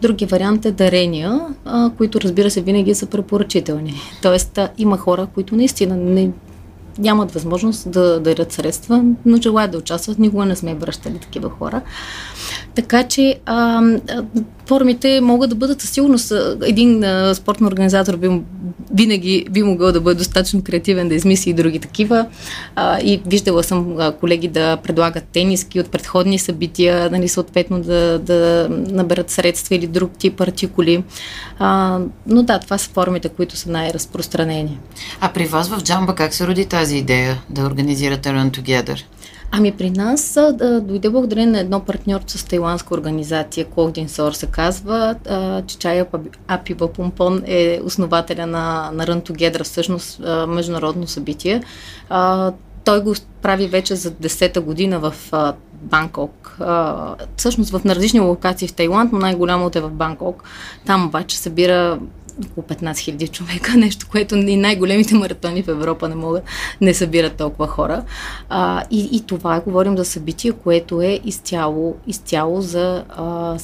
Други 0.01 0.25
вариант 0.25 0.65
е 0.65 0.71
дарения, 0.71 1.39
а, 1.65 1.91
които 1.98 2.21
разбира 2.21 2.51
се 2.51 2.62
винаги 2.62 2.95
са 2.95 3.05
препоръчителни. 3.05 3.93
Тоест 4.21 4.57
а, 4.57 4.69
има 4.77 4.98
хора, 4.98 5.27
които 5.33 5.55
наистина 5.55 5.95
не, 5.95 6.31
нямат 7.00 7.32
възможност 7.32 7.91
да 7.91 8.20
дарят 8.20 8.51
средства, 8.51 9.03
но 9.25 9.38
желаят 9.38 9.72
да 9.72 9.77
участват. 9.77 10.20
Никога 10.20 10.46
не 10.46 10.56
сме 10.56 10.75
връщали 10.75 11.20
такива 11.20 11.50
хора. 11.50 11.82
Така 12.79 13.03
че 13.03 13.39
а, 13.45 13.81
формите 14.65 15.21
могат 15.21 15.50
да 15.50 15.55
бъдат 15.55 15.81
със 15.81 15.89
сигурност. 15.89 16.33
Един 16.63 17.03
а, 17.03 17.36
спортен 17.36 17.67
организатор 17.67 18.17
би, 18.17 18.41
винаги 18.93 19.45
би 19.51 19.63
могъл 19.63 19.91
да 19.91 20.01
бъде 20.01 20.17
достатъчно 20.17 20.63
креативен 20.63 21.09
да 21.09 21.15
измисли 21.15 21.50
и 21.50 21.53
други 21.53 21.79
такива. 21.79 22.25
А, 22.75 23.00
и 23.00 23.21
виждала 23.25 23.63
съм 23.63 23.95
а, 24.00 24.12
колеги 24.12 24.48
да 24.48 24.77
предлагат 24.77 25.24
тениски 25.24 25.79
от 25.79 25.91
предходни 25.91 26.39
събития, 26.39 27.09
нали, 27.12 27.27
съответно 27.27 27.81
да, 27.81 28.19
да 28.19 28.67
наберат 28.69 29.29
средства 29.29 29.75
или 29.75 29.88
друг 29.88 30.12
тип 30.17 30.41
артикули. 30.41 31.03
А, 31.59 32.00
но 32.27 32.43
да, 32.43 32.59
това 32.59 32.77
са 32.77 32.89
формите, 32.89 33.29
които 33.29 33.57
са 33.57 33.71
най-разпространени. 33.71 34.79
А 35.21 35.33
при 35.33 35.45
вас 35.45 35.69
в 35.69 35.83
Джамба 35.83 36.15
как 36.15 36.33
се 36.33 36.48
роди 36.48 36.65
тази 36.65 36.98
идея 36.98 37.41
да 37.50 37.62
организирате 37.62 38.29
Run 38.29 38.59
Together? 38.59 39.03
Ами 39.51 39.72
при 39.72 39.89
нас 39.89 40.38
да, 40.53 40.82
дойде 40.82 41.10
благодарение 41.10 41.51
на 41.51 41.60
едно 41.60 41.79
партньорство 41.79 42.38
с 42.38 42.44
тайландска 42.44 42.94
организация, 42.94 43.65
Клодин 43.65 44.10
Сор 44.10 44.32
се 44.32 44.46
казва. 44.46 45.15
Чичая 45.68 46.06
Апи 46.48 46.75
Помпон 46.75 47.44
е 47.46 47.79
основателя 47.84 48.46
на, 48.48 48.91
на 48.94 49.06
Run 49.06 49.29
Together, 49.29 49.63
всъщност 49.63 50.22
международно 50.48 51.08
събитие. 51.08 51.63
А, 52.10 52.51
той 52.84 53.03
го 53.03 53.13
прави 53.41 53.68
вече 53.68 53.96
за 53.96 54.12
10-та 54.12 54.62
година 54.62 55.00
в 55.00 55.13
а, 55.32 55.53
Банкок. 55.74 56.58
А, 56.60 57.15
всъщност 57.38 57.72
в 57.72 57.86
различни 57.86 58.20
локации 58.20 58.68
в 58.68 58.74
Тайланд, 58.74 59.12
но 59.12 59.20
най-голямото 59.20 59.77
е 59.77 59.82
в 59.82 59.89
Банкок. 59.89 60.44
Там 60.86 61.06
обаче 61.06 61.38
събира 61.38 62.00
около 62.46 62.65
15 62.65 62.91
000 62.91 63.31
човека, 63.31 63.72
нещо, 63.77 64.08
което 64.12 64.36
и 64.36 64.58
най-големите 64.58 65.15
маратони 65.15 65.63
в 65.63 65.67
Европа 65.67 66.10
не 66.10 66.15
могат, 66.15 66.43
не 66.81 66.93
събират 66.93 67.34
толкова 67.34 67.67
хора. 67.67 68.03
А, 68.50 68.84
и, 68.91 69.10
и 69.12 69.22
това 69.22 69.60
говорим 69.60 69.98
за 69.98 70.05
събитие, 70.05 70.51
което 70.51 71.01
е 71.01 71.19
изцяло, 71.25 71.96
изцяло 72.08 72.62
за 72.62 73.03
а, 73.10 73.58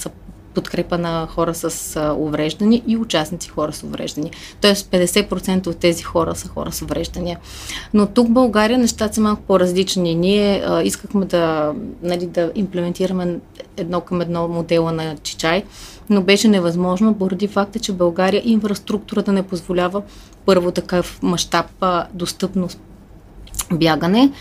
подкрепа 0.55 0.97
на 0.97 1.27
хора 1.27 1.53
с 1.53 1.99
увреждания 2.17 2.81
и 2.87 2.97
участници 2.97 3.49
хора 3.49 3.73
с 3.73 3.83
увреждания. 3.83 4.33
Тоест 4.61 4.91
50% 4.91 5.67
от 5.67 5.77
тези 5.77 6.03
хора 6.03 6.35
са 6.35 6.47
хора 6.47 6.71
с 6.71 6.81
увреждания. 6.81 7.39
Но 7.93 8.07
тук 8.07 8.27
в 8.27 8.31
България 8.31 8.77
нещата 8.77 9.13
са 9.13 9.21
малко 9.21 9.41
по-различни. 9.41 10.15
Ние 10.15 10.63
а, 10.67 10.83
искахме 10.83 11.25
да, 11.25 11.73
нали, 12.01 12.25
да 12.25 12.51
имплементираме 12.55 13.39
едно 13.77 14.01
към 14.01 14.21
едно 14.21 14.47
модела 14.47 14.91
на 14.91 15.15
Чичай, 15.23 15.63
но 16.09 16.21
беше 16.21 16.47
невъзможно 16.47 17.17
поради 17.17 17.47
факта, 17.47 17.79
че 17.79 17.93
България 17.93 18.41
инфраструктурата 18.45 19.31
не 19.31 19.43
позволява 19.43 20.01
първо 20.45 20.71
такъв 20.71 21.19
мащаб 21.23 21.85
достъпност 22.13 22.79
бягане. 23.73 24.31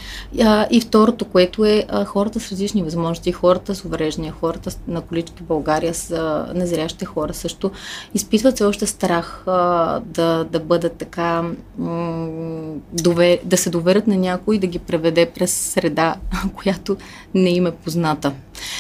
А, 0.42 0.66
и 0.71 0.80
второто, 0.80 1.25
което 1.25 1.64
е 1.64 1.85
а, 1.88 2.04
хората 2.04 2.40
с 2.40 2.52
различни 2.52 2.83
възможности, 2.83 3.33
хората 3.33 3.75
с 3.75 3.85
увреждания, 3.85 4.33
хората 4.40 4.71
на 4.88 5.00
колички 5.00 5.42
в 5.42 5.47
България, 5.47 5.94
с 5.94 6.11
а, 6.11 6.52
незрящите 6.54 7.04
хора 7.04 7.35
също, 7.35 7.71
изпитват 8.14 8.56
се 8.56 8.64
още 8.64 8.87
страх 8.87 9.42
а, 9.47 10.00
да, 10.00 10.44
да 10.44 10.61
бъдат 10.61 10.92
така, 10.92 11.42
м- 11.78 12.75
довер, 12.92 13.38
да 13.44 13.56
се 13.56 13.71
доверят 13.71 14.06
на 14.06 14.16
някой 14.16 14.56
и 14.56 14.59
да 14.59 14.66
ги 14.66 14.78
преведе 14.78 15.26
през 15.26 15.52
среда, 15.54 16.16
която 16.54 16.97
не 17.35 17.50
им 17.50 17.66
е 17.66 17.71
позната. 17.71 18.33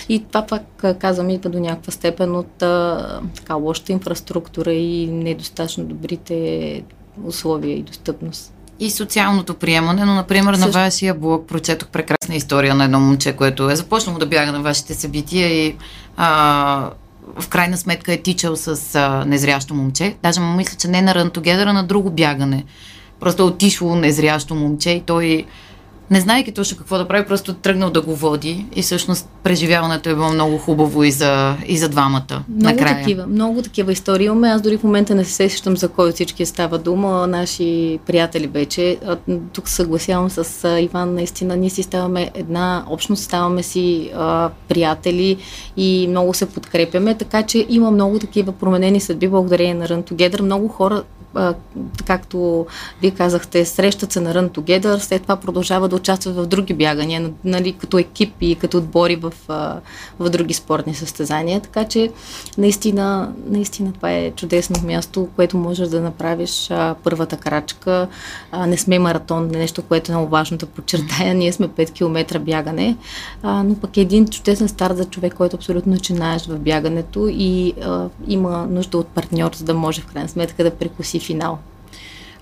И 0.08 0.24
това 0.24 0.46
пак 0.46 0.98
казвам 0.98 1.30
идва 1.30 1.50
до 1.50 1.60
някаква 1.60 1.92
степен 1.92 2.36
от 2.36 2.62
а, 2.62 3.20
така 3.36 3.54
лошата 3.54 3.92
инфраструктура 3.92 4.72
и 4.72 5.06
недостатъчно 5.06 5.84
добрите 5.84 6.82
условия 7.26 7.76
и 7.76 7.82
достъпност 7.82 8.54
и 8.80 8.90
социалното 8.90 9.54
приемане, 9.54 10.04
но, 10.04 10.14
например, 10.14 10.54
Също... 10.54 10.66
на 10.66 10.72
вашия 10.72 11.14
блог 11.14 11.46
прочетох 11.46 11.88
прекрасна 11.88 12.34
история 12.34 12.74
на 12.74 12.84
едно 12.84 13.00
момче, 13.00 13.32
което 13.32 13.70
е 13.70 13.76
започнало 13.76 14.18
да 14.18 14.26
бяга 14.26 14.52
на 14.52 14.62
вашите 14.62 14.94
събития 14.94 15.66
и 15.66 15.76
а, 16.16 16.90
в 17.38 17.48
крайна 17.48 17.76
сметка 17.76 18.12
е 18.12 18.22
тичал 18.22 18.56
с 18.56 18.94
а, 18.94 19.24
незрящо 19.24 19.74
момче. 19.74 20.14
Даже 20.22 20.40
му 20.40 20.56
мисля, 20.56 20.76
че 20.78 20.88
не 20.88 21.02
на 21.02 21.14
Рантогедъра, 21.14 21.72
на 21.72 21.84
друго 21.84 22.10
бягане. 22.10 22.64
Просто 23.20 23.42
е 23.42 23.46
отишло 23.46 23.94
незрящо 23.94 24.54
момче 24.54 24.90
и 24.90 25.00
той 25.00 25.46
не 26.10 26.20
знаеки 26.20 26.52
точно 26.52 26.78
какво 26.78 26.98
да 26.98 27.08
прави, 27.08 27.26
просто 27.26 27.54
тръгнал 27.54 27.90
да 27.90 28.02
го 28.02 28.14
води 28.14 28.66
и 28.74 28.82
всъщност 28.82 29.28
преживяването 29.42 30.08
е 30.08 30.14
било 30.14 30.32
много 30.32 30.58
хубаво 30.58 31.04
и 31.04 31.10
за, 31.10 31.56
и 31.66 31.78
за 31.78 31.88
двамата. 31.88 32.42
Много 32.48 32.64
накрая. 32.64 32.96
такива, 32.96 33.26
много 33.26 33.62
такива 33.62 33.92
истории 33.92 34.26
имаме. 34.26 34.48
Аз 34.48 34.62
дори 34.62 34.78
в 34.78 34.84
момента 34.84 35.14
не 35.14 35.24
се 35.24 35.32
сещам 35.32 35.76
за 35.76 35.88
кой 35.88 36.08
от 36.08 36.14
всички 36.14 36.46
става 36.46 36.78
дума. 36.78 37.26
Наши 37.26 37.98
приятели 38.06 38.46
вече. 38.46 38.98
Тук 39.52 39.68
съгласявам 39.68 40.30
с 40.30 40.68
Иван, 40.80 41.14
наистина 41.14 41.56
ние 41.56 41.70
си 41.70 41.82
ставаме 41.82 42.30
една 42.34 42.84
общност, 42.88 43.22
ставаме 43.22 43.62
си 43.62 44.10
а, 44.16 44.50
приятели 44.68 45.36
и 45.76 46.06
много 46.08 46.34
се 46.34 46.46
подкрепяме, 46.46 47.14
така 47.14 47.42
че 47.42 47.66
има 47.68 47.90
много 47.90 48.18
такива 48.18 48.52
променени 48.52 49.00
съдби 49.00 49.28
благодарение 49.28 49.74
на 49.74 49.88
Run 49.88 50.12
Together. 50.12 50.40
Много 50.40 50.68
хора 50.68 51.02
както 52.06 52.66
вие 53.00 53.10
казахте, 53.10 53.64
срещат 53.64 54.12
се 54.12 54.20
на 54.20 54.34
Run 54.34 54.50
Together, 54.50 54.98
след 54.98 55.22
това 55.22 55.36
продължават 55.36 55.90
да 55.90 55.96
участват 55.96 56.36
в 56.36 56.46
други 56.46 56.74
бягания, 56.74 57.30
нали, 57.44 57.72
като 57.72 57.98
екип 57.98 58.34
и 58.40 58.54
като 58.54 58.78
отбори 58.78 59.16
в, 59.16 59.32
в 60.18 60.30
други 60.30 60.54
спортни 60.54 60.94
състезания. 60.94 61.60
Така 61.60 61.84
че 61.84 62.10
наистина, 62.58 63.32
наистина 63.46 63.92
това 63.92 64.12
е 64.12 64.30
чудесно 64.30 64.86
място, 64.86 65.28
което 65.36 65.56
можеш 65.56 65.88
да 65.88 66.00
направиш 66.00 66.70
а, 66.70 66.94
първата 67.04 67.36
крачка. 67.36 68.08
А, 68.52 68.66
не 68.66 68.76
сме 68.76 68.98
маратон, 68.98 69.48
нещо, 69.48 69.82
което 69.82 70.12
е 70.12 70.14
много 70.14 70.30
важно 70.30 70.56
да 70.56 70.66
подчертая. 70.66 71.34
Ние 71.34 71.52
сме 71.52 71.68
5 71.68 71.92
км 71.92 72.38
бягане, 72.38 72.96
а, 73.42 73.62
но 73.62 73.74
пък 73.74 73.96
е 73.96 74.00
един 74.00 74.26
чудесен 74.28 74.68
старт 74.68 74.96
за 74.96 75.04
човек, 75.04 75.34
който 75.34 75.56
абсолютно 75.56 75.92
начинаеш 75.92 76.46
в 76.46 76.58
бягането 76.58 77.28
и 77.28 77.74
а, 77.82 78.08
има 78.26 78.66
нужда 78.70 78.98
от 78.98 79.06
партньор, 79.06 79.54
за 79.54 79.64
да 79.64 79.74
може 79.74 80.00
в 80.00 80.06
крайна 80.06 80.28
сметка 80.28 80.64
да 80.64 80.70
прекуси 80.70 81.20
финал. 81.24 81.58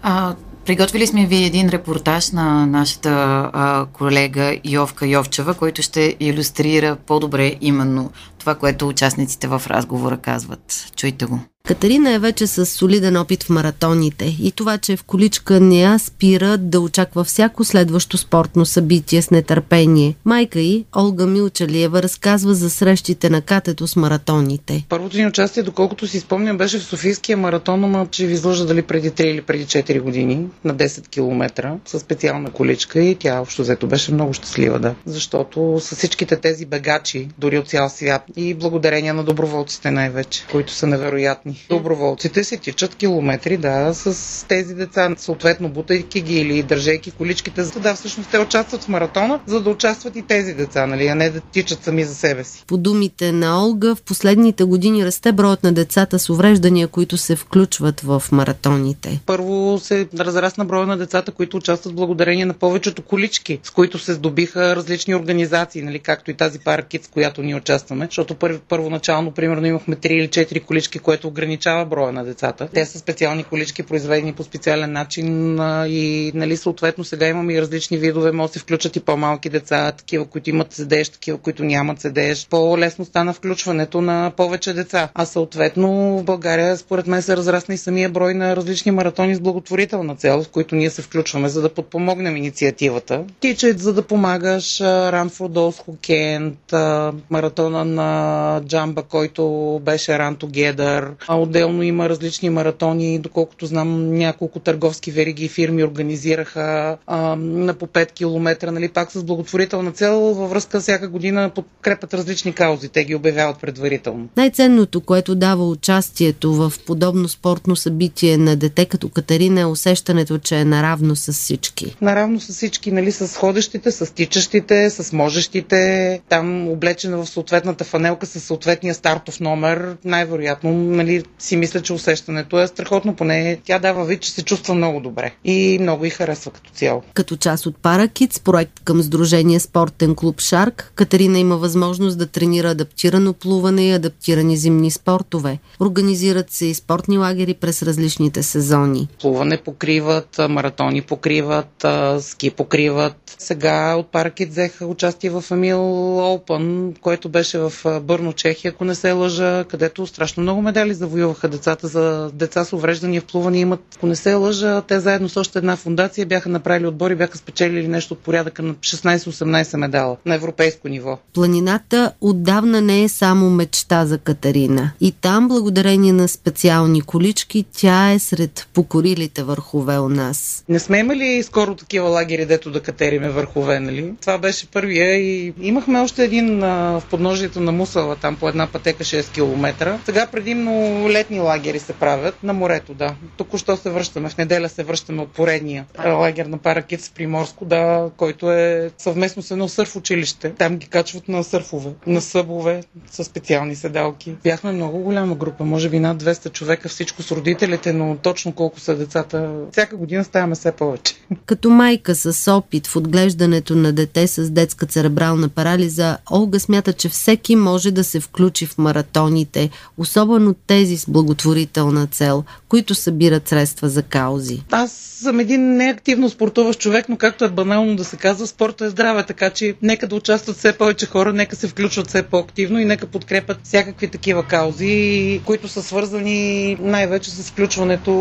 А, 0.02 0.34
Приготвили 0.64 1.06
сме 1.06 1.26
ви 1.26 1.44
един 1.44 1.68
репортаж 1.68 2.30
на 2.30 2.66
нашата 2.66 3.10
а, 3.52 3.86
колега 3.92 4.56
Йовка 4.64 5.06
Йовчева, 5.06 5.54
който 5.54 5.82
ще 5.82 6.16
иллюстрира 6.20 6.96
по-добре 6.96 7.56
именно 7.60 8.10
това, 8.38 8.54
което 8.54 8.88
участниците 8.88 9.48
в 9.48 9.62
разговора 9.66 10.16
казват. 10.16 10.92
Чуйте 10.96 11.24
го. 11.24 11.38
Катерина 11.66 12.10
е 12.10 12.18
вече 12.18 12.46
с 12.46 12.66
солиден 12.66 13.16
опит 13.16 13.42
в 13.42 13.50
маратоните 13.50 14.36
и 14.42 14.52
това, 14.52 14.78
че 14.78 14.92
е 14.92 14.96
в 14.96 15.04
количка 15.04 15.60
не 15.60 15.80
я 15.80 15.98
спира 15.98 16.58
да 16.58 16.80
очаква 16.80 17.24
всяко 17.24 17.64
следващо 17.64 18.18
спортно 18.18 18.66
събитие 18.66 19.22
с 19.22 19.30
нетърпение. 19.30 20.14
Майка 20.24 20.60
й, 20.60 20.84
Олга 20.96 21.26
Милчалиева, 21.26 22.02
разказва 22.02 22.54
за 22.54 22.70
срещите 22.70 23.30
на 23.30 23.40
катето 23.40 23.86
с 23.86 23.96
маратоните. 23.96 24.84
Първото 24.88 25.16
ни 25.16 25.26
участие, 25.26 25.62
доколкото 25.62 26.06
си 26.06 26.20
спомням, 26.20 26.58
беше 26.58 26.78
в 26.78 26.84
Софийския 26.84 27.36
маратон, 27.36 27.80
но 27.80 28.06
че 28.06 28.26
ви 28.26 28.32
излъжа 28.32 28.66
дали 28.66 28.82
преди 28.82 29.10
3 29.10 29.22
или 29.22 29.42
преди 29.42 29.66
4 29.66 30.00
години, 30.00 30.46
на 30.64 30.74
10 30.74 31.08
км, 31.08 31.70
с 31.84 32.00
специална 32.00 32.50
количка 32.50 33.00
и 33.00 33.14
тя 33.14 33.40
общо 33.40 33.62
взето 33.62 33.86
беше 33.86 34.14
много 34.14 34.32
щастлива, 34.32 34.78
да. 34.78 34.94
Защото 35.06 35.76
с 35.80 35.96
всичките 35.96 36.36
тези 36.36 36.66
бегачи, 36.66 37.28
дори 37.38 37.58
от 37.58 37.68
цял 37.68 37.88
свят 37.88 38.22
и 38.36 38.54
благодарение 38.54 39.12
на 39.12 39.24
доброволците 39.24 39.90
най-вече, 39.90 40.46
които 40.50 40.72
са 40.72 40.86
невероятни 40.86 41.51
Доброволците 41.68 42.44
си 42.44 42.58
тичат 42.58 42.94
километри, 42.94 43.56
да, 43.56 43.94
с 43.94 44.46
тези 44.48 44.74
деца, 44.74 45.14
съответно 45.16 45.68
бутайки 45.68 46.20
ги 46.20 46.40
или 46.40 46.62
държейки 46.62 47.10
количките. 47.10 47.62
Да, 47.62 47.94
всъщност 47.94 48.30
те 48.30 48.38
участват 48.38 48.84
в 48.84 48.88
маратона, 48.88 49.40
за 49.46 49.60
да 49.60 49.70
участват 49.70 50.16
и 50.16 50.22
тези 50.22 50.54
деца, 50.54 50.86
нали, 50.86 51.06
а 51.06 51.14
не 51.14 51.30
да 51.30 51.40
тичат 51.40 51.84
сами 51.84 52.04
за 52.04 52.14
себе 52.14 52.44
си. 52.44 52.64
По 52.66 52.76
думите 52.76 53.32
на 53.32 53.64
Олга, 53.64 53.94
в 53.94 54.02
последните 54.02 54.64
години 54.64 55.04
расте 55.04 55.32
броят 55.32 55.62
на 55.62 55.72
децата 55.72 56.18
с 56.18 56.30
увреждания, 56.30 56.88
които 56.88 57.16
се 57.16 57.36
включват 57.36 58.00
в 58.00 58.22
маратоните. 58.32 59.20
Първо 59.26 59.78
се 59.78 60.08
разрасна 60.18 60.64
броя 60.64 60.86
на 60.86 60.96
децата, 60.96 61.32
които 61.32 61.56
участват 61.56 61.94
благодарение 61.94 62.44
на 62.44 62.54
повечето 62.54 63.02
колички, 63.02 63.58
с 63.62 63.70
които 63.70 63.98
се 63.98 64.12
здобиха 64.12 64.76
различни 64.76 65.14
организации, 65.14 65.82
нали, 65.82 65.98
както 65.98 66.30
и 66.30 66.34
тази 66.34 66.58
паркит, 66.58 67.04
с 67.04 67.08
която 67.08 67.42
ние 67.42 67.54
участваме, 67.54 68.04
защото 68.04 68.34
първо, 68.34 68.60
първоначално, 68.68 69.30
примерно, 69.30 69.66
имахме 69.66 69.96
3 69.96 70.06
или 70.06 70.28
4 70.28 70.64
колички, 70.64 70.98
което 70.98 71.28
ограничава 71.42 71.84
броя 71.84 72.12
на 72.12 72.24
децата. 72.24 72.68
Те 72.74 72.86
са 72.86 72.98
специални 72.98 73.44
колички, 73.44 73.82
произведени 73.82 74.32
по 74.32 74.42
специален 74.42 74.92
начин 74.92 75.56
и 75.86 76.32
нали, 76.34 76.56
съответно 76.56 77.04
сега 77.04 77.26
имаме 77.28 77.52
и 77.54 77.60
различни 77.60 77.96
видове. 77.98 78.32
Може 78.32 78.48
да 78.48 78.52
се 78.52 78.58
включат 78.58 78.96
и 78.96 79.00
по-малки 79.00 79.48
деца, 79.48 79.92
такива, 79.92 80.24
които 80.24 80.50
имат 80.50 80.72
седеж, 80.72 81.08
такива, 81.08 81.38
които 81.38 81.64
нямат 81.64 82.00
седеж. 82.00 82.46
По-лесно 82.50 83.04
стана 83.04 83.32
включването 83.32 84.00
на 84.00 84.32
повече 84.36 84.72
деца. 84.72 85.08
А 85.14 85.24
съответно 85.24 86.18
в 86.18 86.24
България, 86.24 86.76
според 86.76 87.06
мен, 87.06 87.22
се 87.22 87.36
разрасна 87.36 87.74
и 87.74 87.78
самия 87.78 88.08
брой 88.08 88.34
на 88.34 88.56
различни 88.56 88.92
маратони 88.92 89.34
с 89.34 89.40
благотворителна 89.40 90.16
цел, 90.16 90.42
в 90.42 90.48
които 90.48 90.74
ние 90.74 90.90
се 90.90 91.02
включваме, 91.02 91.48
за 91.48 91.62
да 91.62 91.74
подпомогнем 91.74 92.36
инициативата. 92.36 93.24
Тичет, 93.40 93.78
за 93.78 93.92
да 93.92 94.02
помагаш 94.02 94.64
Run 94.78 95.28
for 95.28 95.72
Can't, 96.06 97.12
маратона 97.30 97.84
на 97.84 98.60
Джамба, 98.66 99.02
който 99.02 99.42
беше 99.84 100.12
Run 100.12 100.36
Together, 100.36 101.08
отделно 101.36 101.82
има 101.82 102.08
различни 102.08 102.50
маратони, 102.50 103.18
доколкото 103.18 103.66
знам 103.66 104.14
няколко 104.14 104.58
търговски 104.58 105.10
вериги 105.10 105.44
и 105.44 105.48
фирми 105.48 105.84
организираха 105.84 106.96
а, 107.06 107.36
на 107.36 107.74
по 107.74 107.86
5 107.86 108.12
км, 108.12 108.72
нали, 108.72 108.88
пак 108.88 109.12
с 109.12 109.24
благотворителна 109.24 109.92
цел 109.92 110.20
във 110.20 110.50
връзка 110.50 110.80
всяка 110.80 111.08
година 111.08 111.50
подкрепят 111.54 112.14
различни 112.14 112.52
каузи. 112.52 112.88
Те 112.88 113.04
ги 113.04 113.14
обявяват 113.14 113.60
предварително. 113.60 114.28
Най-ценното, 114.36 115.00
което 115.00 115.34
дава 115.34 115.68
участието 115.68 116.54
в 116.54 116.72
подобно 116.86 117.28
спортно 117.28 117.76
събитие 117.76 118.36
на 118.36 118.56
дете 118.56 118.84
като 118.84 119.08
Катерина 119.08 119.60
е 119.60 119.64
усещането, 119.64 120.38
че 120.38 120.56
е 120.56 120.64
наравно 120.64 121.16
с 121.16 121.32
всички. 121.32 121.96
Наравно 122.00 122.40
с 122.40 122.52
всички, 122.52 122.92
нали, 122.92 123.12
с 123.12 123.36
ходещите, 123.36 123.90
с 123.90 124.14
тичащите, 124.14 124.90
с 124.90 125.12
можещите, 125.12 126.20
там 126.28 126.68
облечена 126.68 127.16
в 127.18 127.26
съответната 127.26 127.84
фанелка 127.84 128.26
с 128.26 128.40
съответния 128.40 128.94
стартов 128.94 129.40
номер, 129.40 129.96
най-вероятно 130.04 130.72
нали, 130.72 131.21
си 131.38 131.56
мисля, 131.56 131.82
че 131.82 131.92
усещането 131.92 132.60
е 132.60 132.66
страхотно, 132.66 133.16
поне 133.16 133.58
тя 133.64 133.78
дава 133.78 134.04
вид, 134.04 134.20
че 134.20 134.30
се 134.30 134.42
чувства 134.42 134.74
много 134.74 135.00
добре 135.00 135.32
и 135.44 135.78
много 135.80 136.04
и 136.04 136.10
харесва 136.10 136.50
като 136.50 136.70
цяло. 136.70 137.02
Като 137.14 137.36
част 137.36 137.66
от 137.66 137.76
Паракитс, 137.76 138.40
проект 138.40 138.80
към 138.84 139.02
Сдружение 139.02 139.60
Спортен 139.60 140.14
клуб 140.14 140.40
Шарк, 140.40 140.92
Катерина 140.94 141.38
има 141.38 141.56
възможност 141.56 142.18
да 142.18 142.26
тренира 142.26 142.70
адаптирано 142.70 143.32
плуване 143.32 143.88
и 143.88 143.92
адаптирани 143.92 144.56
зимни 144.56 144.90
спортове. 144.90 145.58
Организират 145.80 146.50
се 146.50 146.66
и 146.66 146.74
спортни 146.74 147.18
лагери 147.18 147.54
през 147.54 147.82
различните 147.82 148.42
сезони. 148.42 149.08
Плуване 149.20 149.56
покриват, 149.56 150.40
маратони 150.48 151.02
покриват, 151.02 151.86
ски 152.20 152.50
покриват. 152.50 153.36
Сега 153.38 153.96
от 153.96 154.12
Паракит 154.12 154.50
взеха 154.50 154.86
участие 154.86 155.30
в 155.30 155.44
Емил 155.50 155.78
Open, 156.18 156.98
което 157.00 157.28
беше 157.28 157.58
в 157.58 157.72
Бърно, 158.02 158.32
Чехия, 158.32 158.70
ако 158.70 158.84
не 158.84 158.94
се 158.94 159.12
лъжа, 159.12 159.64
където 159.64 160.06
страшно 160.06 160.42
много 160.42 160.62
медали 160.62 160.94
завоюваха 160.94 161.11
децата 161.44 161.88
за 161.88 162.30
деца 162.34 162.64
с 162.64 162.72
увреждания 162.72 163.20
в 163.20 163.24
плуване. 163.24 163.58
Имат, 163.58 163.80
ако 163.96 164.06
не 164.06 164.16
се 164.16 164.34
лъжа, 164.34 164.82
те 164.82 165.00
заедно 165.00 165.28
с 165.28 165.36
още 165.36 165.58
една 165.58 165.76
фундация 165.76 166.26
бяха 166.26 166.48
направили 166.48 166.86
отбори, 166.86 167.14
бяха 167.14 167.38
спечелили 167.38 167.88
нещо 167.88 168.14
от 168.14 168.20
порядъка 168.20 168.62
на 168.62 168.74
16-18 168.74 169.76
медала 169.76 170.16
на 170.26 170.34
европейско 170.34 170.88
ниво. 170.88 171.18
Планината 171.34 172.12
отдавна 172.20 172.80
не 172.80 173.02
е 173.02 173.08
само 173.08 173.50
мечта 173.50 174.06
за 174.06 174.18
Катерина. 174.18 174.92
И 175.00 175.12
там, 175.12 175.48
благодарение 175.48 176.12
на 176.12 176.28
специални 176.28 177.00
колички, 177.00 177.64
тя 177.72 178.12
е 178.12 178.18
сред 178.18 178.68
покорилите 178.74 179.42
върхове 179.42 179.98
у 179.98 180.08
нас. 180.08 180.64
Не 180.68 180.78
сме 180.78 180.98
имали 180.98 181.42
скоро 181.42 181.74
такива 181.74 182.08
лагери, 182.08 182.46
дето 182.46 182.70
да 182.70 182.80
катериме 182.80 183.30
върхове, 183.30 183.80
нали? 183.80 184.14
Това 184.20 184.38
беше 184.38 184.66
първия 184.66 185.16
и 185.16 185.52
имахме 185.60 186.00
още 186.00 186.24
един 186.24 186.62
а, 186.62 187.00
в 187.00 187.02
подножието 187.10 187.60
на 187.60 187.72
Мусала, 187.72 188.16
там 188.16 188.36
по 188.36 188.48
една 188.48 188.66
пътека 188.66 189.04
6 189.04 189.32
км. 189.32 189.98
Сега 190.04 190.26
предимно 190.26 191.01
летни 191.10 191.40
лагери 191.40 191.78
се 191.78 191.92
правят 191.92 192.42
на 192.42 192.52
морето, 192.52 192.94
да. 192.94 193.14
Току-що 193.36 193.76
се 193.76 193.90
връщаме. 193.90 194.28
В 194.28 194.38
неделя 194.38 194.68
се 194.68 194.84
връщаме 194.84 195.22
от 195.22 195.32
поредния 195.32 195.84
лагер 196.06 196.46
на 196.46 196.58
Паракит 196.58 197.00
с 197.00 197.10
Приморско, 197.10 197.64
да, 197.64 198.10
който 198.16 198.52
е 198.52 198.90
съвместно 198.98 199.42
с 199.42 199.50
едно 199.50 199.68
сърф 199.68 199.96
училище. 199.96 200.50
Там 200.50 200.76
ги 200.76 200.86
качват 200.86 201.28
на 201.28 201.44
сърфове, 201.44 201.90
на 202.06 202.20
събове 202.20 202.80
с 203.10 203.24
специални 203.24 203.76
седалки. 203.76 204.34
Бяхме 204.44 204.72
много 204.72 204.98
голяма 204.98 205.34
група, 205.34 205.64
може 205.64 205.88
би 205.88 206.00
над 206.00 206.22
200 206.22 206.52
човека, 206.52 206.88
всичко 206.88 207.22
с 207.22 207.32
родителите, 207.32 207.92
но 207.92 208.16
точно 208.22 208.52
колко 208.52 208.80
са 208.80 208.96
децата. 208.96 209.50
Всяка 209.72 209.96
година 209.96 210.24
ставаме 210.24 210.54
все 210.54 210.72
повече. 210.72 211.14
Като 211.46 211.70
майка 211.70 212.14
с 212.14 212.52
опит 212.52 212.86
в 212.86 212.96
отглеждането 212.96 213.74
на 213.74 213.92
дете 213.92 214.26
с 214.26 214.50
детска 214.50 214.86
церебрална 214.86 215.48
парализа, 215.48 216.18
Олга 216.32 216.58
смята, 216.58 216.92
че 216.92 217.08
всеки 217.08 217.56
може 217.56 217.90
да 217.90 218.04
се 218.04 218.20
включи 218.20 218.66
в 218.66 218.78
маратоните, 218.78 219.70
особено 219.98 220.54
тези 220.54 220.91
с 220.96 221.10
благотворителна 221.10 222.06
цел, 222.06 222.44
които 222.68 222.94
събират 222.94 223.48
средства 223.48 223.88
за 223.88 224.02
каузи. 224.02 224.62
Аз 224.70 224.92
съм 224.92 225.40
един 225.40 225.76
неактивно 225.76 226.30
спортуващ 226.30 226.80
човек, 226.80 227.08
но 227.08 227.16
както 227.16 227.44
е 227.44 227.48
банално 227.48 227.96
да 227.96 228.04
се 228.04 228.16
казва, 228.16 228.46
спорта 228.46 228.84
е 228.84 228.90
здраве, 228.90 229.26
така 229.26 229.50
че 229.50 229.74
нека 229.82 230.06
да 230.06 230.14
участват 230.14 230.56
все 230.56 230.72
повече 230.72 231.06
хора, 231.06 231.32
нека 231.32 231.56
се 231.56 231.68
включват 231.68 232.08
все 232.08 232.22
по-активно 232.22 232.80
и 232.80 232.84
нека 232.84 233.06
подкрепят 233.06 233.58
всякакви 233.64 234.08
такива 234.08 234.42
каузи, 234.46 235.40
които 235.44 235.68
са 235.68 235.82
свързани 235.82 236.76
най-вече 236.80 237.30
с 237.30 237.50
включването 237.50 238.12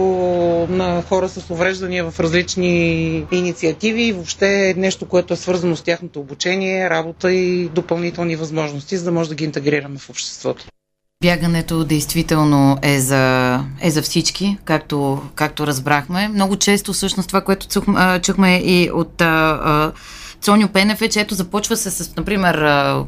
на 0.70 1.02
хора 1.02 1.30
с 1.30 1.50
увреждания 1.50 2.12
в 2.12 2.20
различни 2.20 3.26
инициативи 3.32 4.04
и 4.04 4.12
въобще 4.12 4.74
нещо, 4.78 5.06
което 5.06 5.34
е 5.34 5.38
свързано 5.38 5.76
с 5.76 5.82
тяхното 5.82 6.20
обучение, 6.20 6.90
работа 6.90 7.32
и 7.32 7.70
допълнителни 7.70 8.36
възможности, 8.36 8.98
за 8.98 9.04
да 9.04 9.12
може 9.12 9.30
да 9.30 9.36
ги 9.36 9.44
интегрираме 9.44 9.98
в 9.98 10.10
обществото. 10.10 10.66
Бягането 11.22 11.84
действително 11.84 12.78
е 12.82 13.00
за, 13.00 13.56
е 13.82 13.92
за 13.92 14.02
всички, 14.02 14.58
както, 14.66 15.22
както 15.36 15.68
разбрахме. 15.68 16.28
Много 16.28 16.56
често 16.56 16.94
всъщност 16.94 17.28
това, 17.28 17.42
което 17.42 17.68
чух, 17.68 17.84
чухме 18.22 18.58
и 18.58 18.92
от 18.94 19.22
а, 19.22 19.92
Цоню 20.42 20.68
Пенев 20.68 21.02
е, 21.02 21.10
че 21.10 21.22
ето 21.22 21.36
започва 21.36 21.78
се 21.78 21.92
с, 21.92 22.16
например, 22.16 22.56
а, 22.56 23.06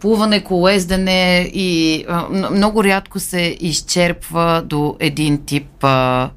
плуване, 0.00 0.44
колездене 0.44 1.50
и 1.54 2.04
а, 2.08 2.28
много 2.50 2.84
рядко 2.84 3.20
се 3.20 3.56
изчерпва 3.60 4.62
до 4.66 4.96
един 5.00 5.44
тип 5.44 5.84
а, 5.84 6.30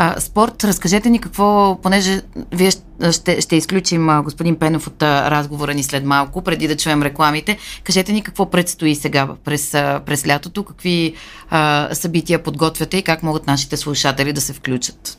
а, 0.00 0.20
спорт. 0.20 0.64
Разкажете 0.64 1.10
ни 1.10 1.18
какво, 1.18 1.78
понеже 1.82 2.22
вие 2.52 2.70
ще, 3.10 3.40
ще 3.40 3.56
изключим 3.56 4.08
а, 4.08 4.22
господин 4.22 4.56
Пенов 4.56 4.86
от 4.86 5.02
а, 5.02 5.30
разговора 5.30 5.74
ни 5.74 5.82
след 5.82 6.04
малко, 6.04 6.42
преди 6.42 6.68
да 6.68 6.76
чуем 6.76 7.02
рекламите. 7.02 7.58
Кажете 7.84 8.12
ни 8.12 8.22
какво 8.22 8.50
предстои 8.50 8.94
сега 8.94 9.28
през, 9.44 9.74
а, 9.74 10.00
през 10.06 10.26
лятото, 10.26 10.64
какви 10.64 11.14
а, 11.50 11.88
събития 11.92 12.42
подготвяте 12.42 12.96
и 12.96 13.02
как 13.02 13.22
могат 13.22 13.46
нашите 13.46 13.76
слушатели 13.76 14.32
да 14.32 14.40
се 14.40 14.52
включат. 14.52 15.18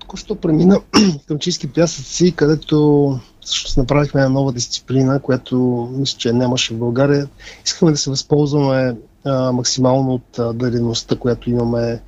Току-що 0.00 0.34
премина 0.34 0.80
към 1.28 1.38
чистки 1.38 1.66
пясъци, 1.72 2.32
където 2.36 3.18
всъщност 3.40 3.76
направихме 3.76 4.20
една 4.20 4.32
нова 4.32 4.52
дисциплина, 4.52 5.20
която 5.20 5.88
мисля, 5.92 6.18
че 6.18 6.32
нямаше 6.32 6.74
в 6.74 6.78
България. 6.78 7.28
Искаме 7.66 7.92
да 7.92 7.98
се 7.98 8.10
възползваме 8.10 8.96
а, 9.24 9.52
максимално 9.52 10.14
от 10.14 10.38
а, 10.38 10.52
дареността, 10.52 11.16
която 11.16 11.50
имаме 11.50 12.00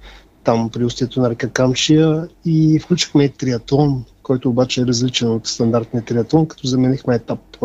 там 0.47 0.71
при 0.71 0.85
устието 0.85 1.21
на 1.21 1.31
река 1.31 1.51
Камчия 1.51 2.29
и 2.45 2.79
включихме 2.79 3.25
и 3.25 3.29
триатлон, 3.29 4.05
който 4.23 4.49
обаче 4.49 4.81
е 4.81 4.87
различен 4.87 5.31
от 5.31 5.47
стандартния 5.47 6.05
триатлон, 6.05 6.47
като 6.47 6.67
заменихме 6.67 7.15
етап 7.15 7.57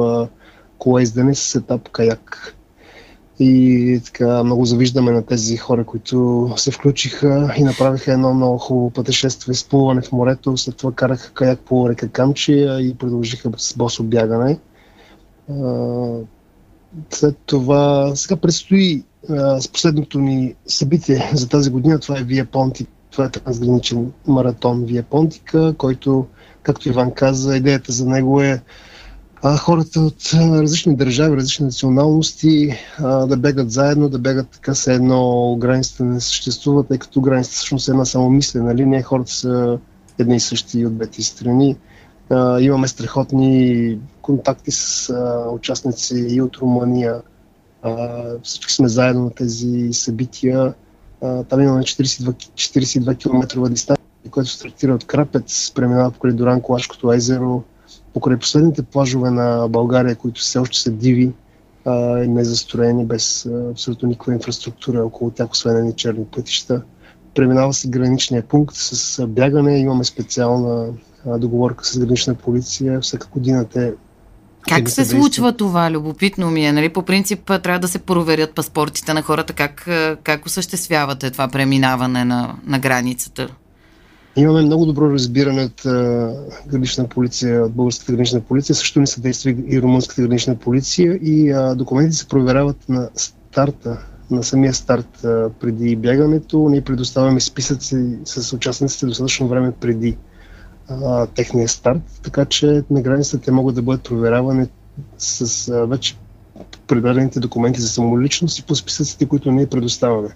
колездене 0.78 1.36
с 1.36 1.56
етап 1.56 1.90
каяк. 1.90 2.56
И 3.40 4.02
така 4.06 4.44
много 4.44 4.66
завиждаме 4.66 5.12
на 5.12 5.26
тези 5.26 5.58
хора, 5.58 5.86
които 5.86 6.50
се 6.58 6.72
включиха 6.72 7.54
и 7.58 7.64
направиха 7.64 8.14
едно 8.14 8.34
много 8.34 8.58
хубаво 8.58 8.90
пътешествие 8.90 9.56
с 9.56 9.64
плуване 9.64 10.02
в 10.02 10.12
морето. 10.12 10.58
След 10.58 10.78
това 10.78 10.92
караха 10.92 11.34
каяк 11.34 11.60
по 11.60 11.90
река 11.90 12.08
Камчия 12.08 12.82
и 12.82 12.94
продължиха 12.94 13.50
с 13.58 13.78
босо 13.78 14.04
бягане. 14.04 14.60
След 17.10 17.38
това 17.46 18.12
сега 18.16 18.36
предстои 18.36 19.04
с 19.30 19.68
последното 19.74 20.20
ни 20.20 20.56
събитие 20.68 21.32
за 21.34 21.50
тази 21.50 21.70
година. 21.70 22.00
Това 22.00 22.20
е 22.20 22.24
Вия 22.24 22.46
Понти. 22.46 22.88
Това 23.12 23.26
е 23.26 23.30
трансграничен 23.30 24.12
маратон 24.28 24.86
Вия 24.86 25.04
Понтика, 25.04 25.74
който, 25.78 26.28
както 26.64 26.90
Иван 26.90 27.12
каза, 27.12 27.58
идеята 27.58 27.92
за 27.92 28.06
него 28.06 28.42
е 28.42 28.62
а, 29.44 29.58
хората 29.58 30.00
от 30.00 30.34
различни 30.34 30.96
държави, 30.96 31.38
различни 31.38 31.66
националности 31.66 32.78
а, 33.00 33.26
да 33.26 33.38
бегат 33.38 33.72
заедно, 33.72 34.10
да 34.10 34.20
бегат 34.20 34.50
така 34.50 34.76
се 34.76 34.94
едно 34.94 35.56
границата 35.60 36.04
не 36.04 36.22
съществува, 36.22 36.84
тъй 36.84 36.98
като 36.98 37.22
границата 37.22 37.56
всъщност 37.56 37.88
е 37.88 37.92
една 37.92 38.06
само 38.06 38.30
мислена 38.30 38.76
линия, 38.76 39.04
хората 39.04 39.32
са 39.32 39.80
едни 40.20 40.36
и 40.36 40.40
същи 40.40 40.86
от 40.86 40.96
двете 40.96 41.24
страни. 41.24 41.78
А, 42.30 42.62
имаме 42.62 42.88
страхотни 42.88 43.98
контакти 44.22 44.72
с 44.72 45.10
а, 45.10 45.50
участници 45.50 46.26
и 46.30 46.42
от 46.42 46.58
Румъния. 46.58 47.22
Всички 48.44 48.74
сме 48.74 48.88
заедно 48.88 49.24
на 49.24 49.32
тези 49.32 49.90
събития. 49.94 50.74
Там 51.22 51.62
имаме 51.62 51.84
42, 51.84 52.32
42 52.32 53.18
км 53.18 53.70
дистанция, 53.70 54.06
която 54.32 54.50
стартира 54.50 54.94
от 54.94 55.04
Крапец, 55.04 55.72
преминава 55.76 56.12
покрай 56.12 56.34
Доран 56.34 56.62
Колашкото 56.62 57.14
езеро, 57.14 57.64
покрай 58.14 58.38
последните 58.38 58.84
плажове 58.84 59.30
на 59.30 59.68
България, 59.70 60.16
които 60.16 60.42
все 60.42 60.60
още 60.60 60.80
са 60.80 60.92
диви, 60.92 61.32
а, 61.86 61.92
незастроени, 62.28 63.06
без 63.06 63.46
абсолютно 63.46 64.10
никаква 64.10 64.34
инфраструктура 64.34 65.06
около 65.06 65.32
тях, 65.32 65.52
освен 65.52 65.78
едни 65.78 65.94
черни 65.94 66.26
пътища. 66.26 66.82
Преминава 67.36 67.74
се 67.74 67.88
граничния 67.88 68.44
пункт 68.44 68.76
с 68.76 69.28
бягане. 69.28 69.80
Имаме 69.80 70.04
специална 70.04 70.88
договорка 71.26 71.86
с 71.86 72.00
гранична 72.00 72.36
полиция. 72.36 73.02
Всяка 73.02 73.28
година 73.28 73.66
те 73.66 73.94
как 74.70 74.90
се 74.90 75.06
случва 75.06 75.54
това? 75.54 75.92
Любопитно 75.92 76.52
ми 76.52 76.66
е. 76.66 76.72
Нали? 76.72 76.90
По 76.90 77.04
принцип 77.04 77.46
трябва 77.46 77.80
да 77.80 77.88
се 77.88 78.00
проверят 78.00 78.56
паспортите 78.56 79.14
на 79.14 79.22
хората. 79.22 79.54
Как, 79.54 79.90
как 80.24 80.46
осъществявате 80.46 81.32
това 81.32 81.48
преминаване 81.48 82.26
на, 82.26 82.56
на 82.66 82.80
границата? 82.80 83.48
Имаме 84.36 84.62
много 84.62 84.86
добро 84.86 85.14
разбиране 85.14 85.64
от 85.64 85.82
гранична 86.68 87.08
полиция, 87.08 87.66
от 87.66 87.74
българската 87.74 88.12
гранична 88.12 88.42
полиция. 88.42 88.76
Също 88.76 89.00
ни 89.00 89.08
съдейства 89.08 89.50
и 89.68 89.82
румънската 89.82 90.22
гранична 90.22 90.56
полиция 90.56 91.20
и 91.22 91.52
а, 91.52 91.76
документите 91.76 92.18
се 92.18 92.28
проверяват 92.28 92.90
на 92.90 93.10
старта, 93.16 93.98
на 94.32 94.44
самия 94.44 94.74
старт 94.74 95.24
а, 95.24 95.50
преди 95.60 95.96
бягането. 95.96 96.70
Ние 96.70 96.82
предоставяме 96.82 97.40
списъци 97.40 98.18
с 98.26 98.54
участниците 98.54 99.06
достатъчно 99.06 99.48
време 99.48 99.72
преди 99.72 100.18
а, 101.06 101.28
техния 101.28 101.68
старт, 101.68 102.02
така 102.24 102.46
че 102.46 102.84
на 102.90 103.02
границата 103.02 103.44
те 103.44 103.52
могат 103.52 103.76
да 103.76 103.82
бъдат 103.82 104.04
проверявани 104.04 104.68
с 105.18 105.70
а, 105.70 105.86
вече 105.86 106.18
предадените 106.88 107.40
документи 107.40 107.82
за 107.82 107.88
самоличност 107.88 108.60
и 108.60 108.64
по 108.64 108.76
списъците, 108.76 109.26
които 109.26 109.52
ние 109.52 109.68
предоставяме. 109.68 110.30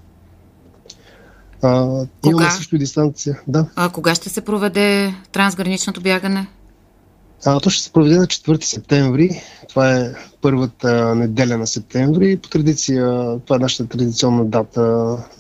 А, 1.62 2.06
имаме 2.26 2.52
също 2.52 2.78
дистанция. 2.78 3.42
Да. 3.48 3.68
А 3.76 3.90
кога 3.90 4.16
ще 4.16 4.30
се 4.30 4.42
проведе 4.42 5.14
трансграничното 5.32 6.02
бягане? 6.02 6.48
А, 7.46 7.60
то 7.60 7.70
ще 7.70 7.84
се 7.84 7.92
проведе 7.92 8.18
на 8.18 8.26
4 8.26 8.64
септември. 8.64 9.42
Това 9.70 9.98
е 9.98 10.14
първата 10.42 11.16
неделя 11.16 11.58
на 11.58 11.68
септември. 11.68 12.38
По 12.38 12.50
традиция, 12.50 13.06
това 13.46 13.56
е 13.56 13.60
нашата 13.60 13.90
традиционна 13.90 14.46
дата, 14.46 14.82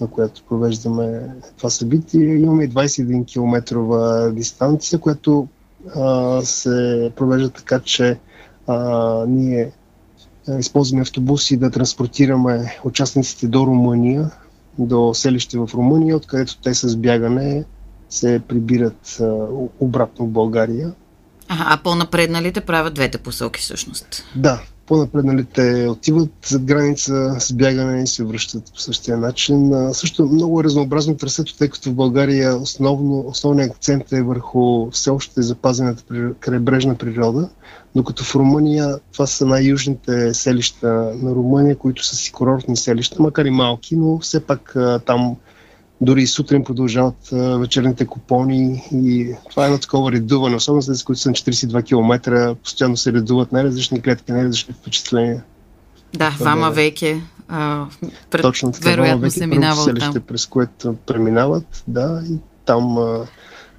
на 0.01 0.07
която 0.07 0.43
провеждаме 0.49 1.21
това 1.57 1.69
събитие. 1.69 2.35
Имаме 2.35 2.63
и 2.63 2.69
21 2.69 3.27
км 3.27 4.31
дистанция, 4.33 4.99
която 4.99 5.47
а, 5.95 6.41
се 6.41 7.11
провежда 7.15 7.49
така, 7.49 7.79
че 7.79 8.19
а, 8.67 9.25
ние 9.27 9.71
използваме 10.59 11.01
автобуси 11.01 11.57
да 11.57 11.71
транспортираме 11.71 12.79
участниците 12.83 13.47
до 13.47 13.65
Румъния, 13.65 14.31
до 14.79 15.13
селище 15.13 15.57
в 15.57 15.69
Румъния, 15.73 16.17
откъдето 16.17 16.61
те 16.61 16.73
с 16.73 16.97
бягане 16.97 17.63
се 18.09 18.41
прибират 18.47 19.17
а, 19.21 19.47
обратно 19.79 20.25
в 20.25 20.29
България. 20.29 20.93
А, 21.49 21.73
а 21.73 21.77
по-напредналите 21.77 22.61
правят 22.61 22.93
двете 22.93 23.17
посоки 23.17 23.61
всъщност? 23.61 24.23
Да, 24.35 24.61
по-напредналите 24.87 25.87
отиват 25.89 26.31
зад 26.45 26.63
граница 26.63 27.35
с 27.39 27.53
бягане 27.53 28.03
и 28.03 28.07
се 28.07 28.23
връщат 28.23 28.71
по 28.73 28.79
същия 28.79 29.17
начин. 29.17 29.73
А, 29.73 29.93
също 29.93 30.25
много 30.25 30.59
е 30.59 30.63
разнообразно 30.63 31.17
трасето, 31.17 31.57
тъй 31.57 31.69
като 31.69 31.89
в 31.89 31.95
България 31.95 32.57
основно, 32.57 33.19
основният 33.27 33.71
акцент 33.71 34.11
е 34.11 34.23
върху 34.23 34.91
все 34.91 35.09
още 35.09 35.41
запазената 35.41 36.03
крайбрежна 36.39 36.95
природа, 36.95 37.49
докато 37.95 38.23
в 38.23 38.35
Румъния 38.35 38.99
това 39.11 39.27
са 39.27 39.45
най-южните 39.45 40.33
селища 40.33 41.11
на 41.21 41.31
Румъния, 41.35 41.75
които 41.75 42.05
са 42.05 42.15
си 42.15 42.31
курортни 42.31 42.77
селища, 42.77 43.15
макар 43.19 43.45
и 43.45 43.51
малки, 43.51 43.95
но 43.95 44.19
все 44.19 44.39
пак 44.39 44.75
там 45.05 45.35
дори 46.01 46.21
и 46.21 46.27
сутрин 46.27 46.63
продължават 46.63 47.29
вечерните 47.59 48.05
купони 48.05 48.83
и 48.91 49.35
това 49.49 49.63
е 49.63 49.65
едно 49.65 49.77
такова 49.79 50.11
редуване, 50.11 50.55
особено 50.55 50.81
след 50.81 51.03
които 51.03 51.21
са 51.21 51.29
на 51.29 51.35
42 51.35 51.85
км, 51.85 52.55
постоянно 52.63 52.97
се 52.97 53.13
редуват 53.13 53.51
най-различни 53.51 54.01
клетки, 54.01 54.31
най-различни 54.31 54.73
впечатления. 54.73 55.43
Да, 56.13 56.35
Вама 56.39 56.71
веке. 56.71 57.21
А, 57.47 57.85
пред... 58.31 58.41
Точно 58.41 58.71
така, 58.71 58.89
вероятно 58.89 59.21
веке, 59.21 59.31
се 59.31 59.47
минава 59.47 59.81
от 59.81 59.99
там. 59.99 60.13
през 60.27 60.45
което 60.45 60.95
преминават, 61.05 61.83
да, 61.87 62.23
и 62.29 62.37
там 62.65 62.97
а, 62.97 63.25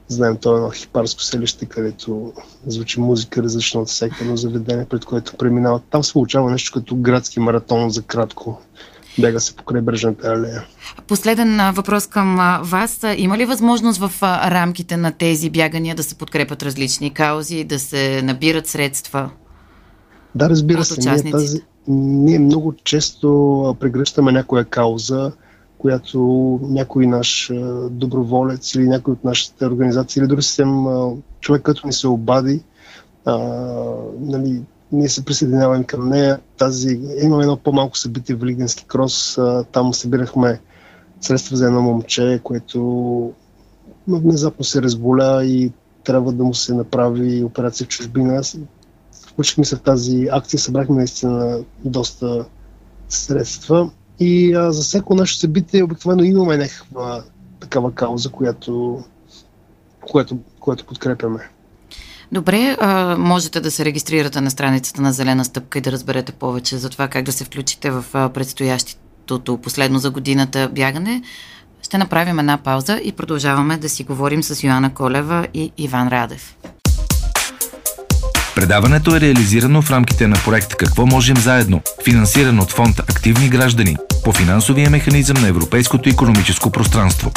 знаем, 0.09 0.37
това 0.37 0.55
е 0.55 0.57
едно 0.57 0.71
хипарско 0.71 1.23
селище, 1.23 1.67
където 1.67 2.33
звучи 2.67 3.01
музика 3.01 3.43
различна 3.43 3.81
от 3.81 3.89
всяко 3.89 4.15
едно 4.21 4.37
заведение, 4.37 4.85
пред 4.85 5.05
което 5.05 5.37
преминават. 5.37 5.83
Там 5.91 6.05
се 6.05 6.13
получава 6.13 6.51
нещо 6.51 6.73
като 6.81 6.97
градски 6.97 7.41
маратон 7.41 7.91
за 7.91 8.03
кратко 8.03 8.63
бяга 9.19 9.41
се 9.41 9.57
покрай 9.57 9.83
бръжната 9.83 10.29
алея. 10.29 10.65
Последен 11.07 11.61
въпрос 11.73 12.07
към 12.07 12.61
вас. 12.63 13.01
Има 13.17 13.39
ли 13.39 13.45
възможност 13.45 14.01
в 14.01 14.23
рамките 14.23 14.97
на 14.97 15.13
тези 15.13 15.51
бягания 15.51 15.95
да 15.95 16.03
се 16.03 16.15
подкрепят 16.15 16.63
различни 16.63 17.15
каузи, 17.15 17.65
да 17.65 17.79
се 17.79 18.23
набират 18.23 18.67
средства? 18.67 19.31
Да, 20.35 20.51
разбира 20.51 20.85
се. 20.85 21.11
Ние, 21.11 21.31
тази, 21.31 21.61
ние 21.89 22.39
много 22.39 22.75
често 22.85 23.77
прегръщаме 23.81 24.33
някоя 24.33 24.65
кауза, 24.65 25.33
която 25.79 26.21
някой 26.63 27.07
наш 27.07 27.51
доброволец 27.91 28.75
или 28.75 28.89
някой 28.89 29.13
от 29.13 29.25
нашите 29.25 29.67
организации 29.67 30.21
или 30.21 30.27
дори 30.27 30.43
съвсем 30.43 30.85
човек, 31.41 31.63
като 31.63 31.87
ни 31.87 31.93
се 31.93 32.09
обади, 32.09 32.63
а, 33.25 33.39
нали, 34.21 34.63
ние 34.97 35.09
се 35.09 35.25
присъединяваме 35.25 35.85
към 35.85 36.09
нея. 36.09 36.41
Тази, 36.59 37.01
имаме 37.23 37.43
едно 37.43 37.57
по-малко 37.57 37.99
събитие 37.99 38.37
в 38.37 38.45
Лигенски 38.45 38.85
крос. 38.85 39.39
Там 39.73 39.95
събирахме 39.95 40.61
средства 41.21 41.57
за 41.57 41.67
едно 41.67 41.83
момче, 41.83 42.41
което 42.43 43.33
внезапно 44.09 44.65
се 44.65 44.83
разболя 44.83 45.45
и 45.45 45.73
трябва 46.05 46.33
да 46.33 46.45
му 46.45 46.55
се 46.55 46.75
направи 46.75 47.45
операция 47.45 47.85
в 47.85 47.89
чужбина. 47.89 48.43
Включихме 49.29 49.65
се 49.65 49.77
в 49.77 49.81
тази 49.81 50.29
акция, 50.33 50.61
събрахме 50.61 50.97
наистина 50.97 51.65
доста 51.85 52.45
средства. 53.09 53.91
И 54.21 54.55
а, 54.55 54.73
за 54.73 54.83
всяко 54.83 55.15
наше 55.15 55.39
събитие 55.39 55.83
обикновено 55.83 56.23
имаме 56.23 56.57
някаква 56.57 57.23
такава 57.61 57.93
кауза, 57.93 58.31
която, 58.31 59.05
която, 60.01 60.39
която 60.61 60.87
подкрепяме. 60.87 61.56
Добре, 62.33 62.77
а, 62.81 63.17
можете 63.19 63.61
да 63.61 63.71
се 63.71 63.85
регистрирате 63.85 64.41
на 64.41 64.51
страницата 64.51 65.03
на 65.03 65.13
Зелена 65.13 65.45
стъпка 65.45 65.79
и 65.79 65.83
да 65.83 65.93
разберете 65.93 66.33
повече 66.33 66.79
за 66.79 66.91
това 66.91 67.09
как 67.09 67.25
да 67.25 67.33
се 67.33 67.45
включите 67.45 67.91
в 67.91 68.05
предстоящото 68.35 69.59
последно 69.59 69.99
за 69.99 70.11
годината 70.11 70.69
бягане. 70.73 71.23
Ще 71.83 71.99
направим 71.99 72.39
една 72.39 72.57
пауза 72.57 73.01
и 73.05 73.13
продължаваме 73.13 73.77
да 73.77 73.89
си 73.89 74.05
говорим 74.05 74.43
с 74.43 74.63
Йоанна 74.63 74.95
Колева 74.95 75.47
и 75.55 75.73
Иван 75.79 76.09
Радев. 76.09 76.57
Предаването 78.55 79.17
е 79.17 79.21
реализирано 79.21 79.83
в 79.83 79.91
рамките 79.91 80.27
на 80.27 80.37
проект 80.45 80.75
Какво 80.75 81.07
можем 81.07 81.37
заедно, 81.37 81.81
финансиран 82.05 82.61
от 82.61 82.73
фонд 82.73 82.99
Активни 82.99 83.49
граждани 83.49 83.97
по 84.25 84.33
финансовия 84.33 84.91
механизъм 84.91 85.37
на 85.43 85.49
Европейското 85.49 86.09
економическо 86.09 86.71
пространство. 86.71 87.33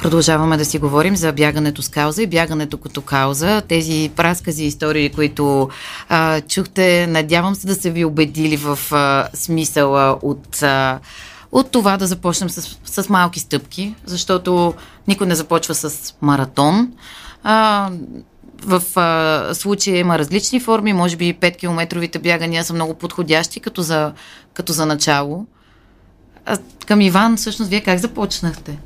Продължаваме 0.00 0.56
да 0.56 0.64
си 0.64 0.78
говорим 0.78 1.16
за 1.16 1.32
бягането 1.32 1.82
с 1.82 1.88
кауза 1.88 2.22
и 2.22 2.26
бягането 2.26 2.78
като 2.78 3.02
кауза. 3.02 3.62
Тези 3.68 4.10
разкази 4.18 4.64
и 4.64 4.66
истории, 4.66 5.10
които 5.10 5.68
а, 6.08 6.40
чухте, 6.40 7.06
надявам 7.06 7.54
се 7.54 7.66
да 7.66 7.74
са 7.74 7.90
ви 7.90 8.04
убедили 8.04 8.56
в 8.56 8.78
а, 8.92 9.28
смисъла 9.34 10.18
от 10.22 10.62
а, 10.62 10.98
от 11.52 11.70
това 11.70 11.96
да 11.96 12.06
започнем 12.06 12.50
с, 12.50 12.78
с 12.84 13.08
малки 13.08 13.40
стъпки, 13.40 13.94
защото 14.04 14.74
никой 15.08 15.26
не 15.26 15.34
започва 15.34 15.74
с 15.74 16.14
маратон. 16.20 16.92
А, 17.42 17.90
в 18.62 18.82
а, 18.96 19.54
случая 19.54 19.98
има 19.98 20.18
различни 20.18 20.60
форми, 20.60 20.92
може 20.92 21.16
би 21.16 21.34
5-километровите 21.34 22.18
бягания 22.18 22.64
са 22.64 22.74
много 22.74 22.94
подходящи 22.94 23.60
като 23.60 23.82
за, 23.82 24.12
като 24.54 24.72
за 24.72 24.86
начало. 24.86 25.46
А, 26.46 26.58
към 26.86 27.00
Иван, 27.00 27.36
всъщност, 27.36 27.70
вие 27.70 27.80
как 27.80 27.98
започнахте? 27.98 28.78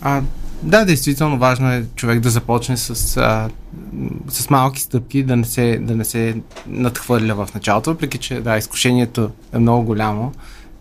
А, 0.00 0.22
да, 0.62 0.84
действително 0.84 1.38
важно 1.38 1.72
е 1.72 1.84
човек 1.94 2.20
да 2.20 2.30
започне 2.30 2.76
с, 2.76 3.16
а, 3.16 3.48
с 4.28 4.50
малки 4.50 4.80
стъпки, 4.80 5.22
да 5.22 5.36
не, 5.36 5.44
се, 5.44 5.78
да 5.78 5.96
не 5.96 6.04
се 6.04 6.36
надхвърля 6.66 7.34
в 7.34 7.54
началото, 7.54 7.90
въпреки 7.90 8.18
че 8.18 8.40
да, 8.40 8.58
изкушението 8.58 9.30
е 9.52 9.58
много 9.58 9.84
голямо 9.84 10.32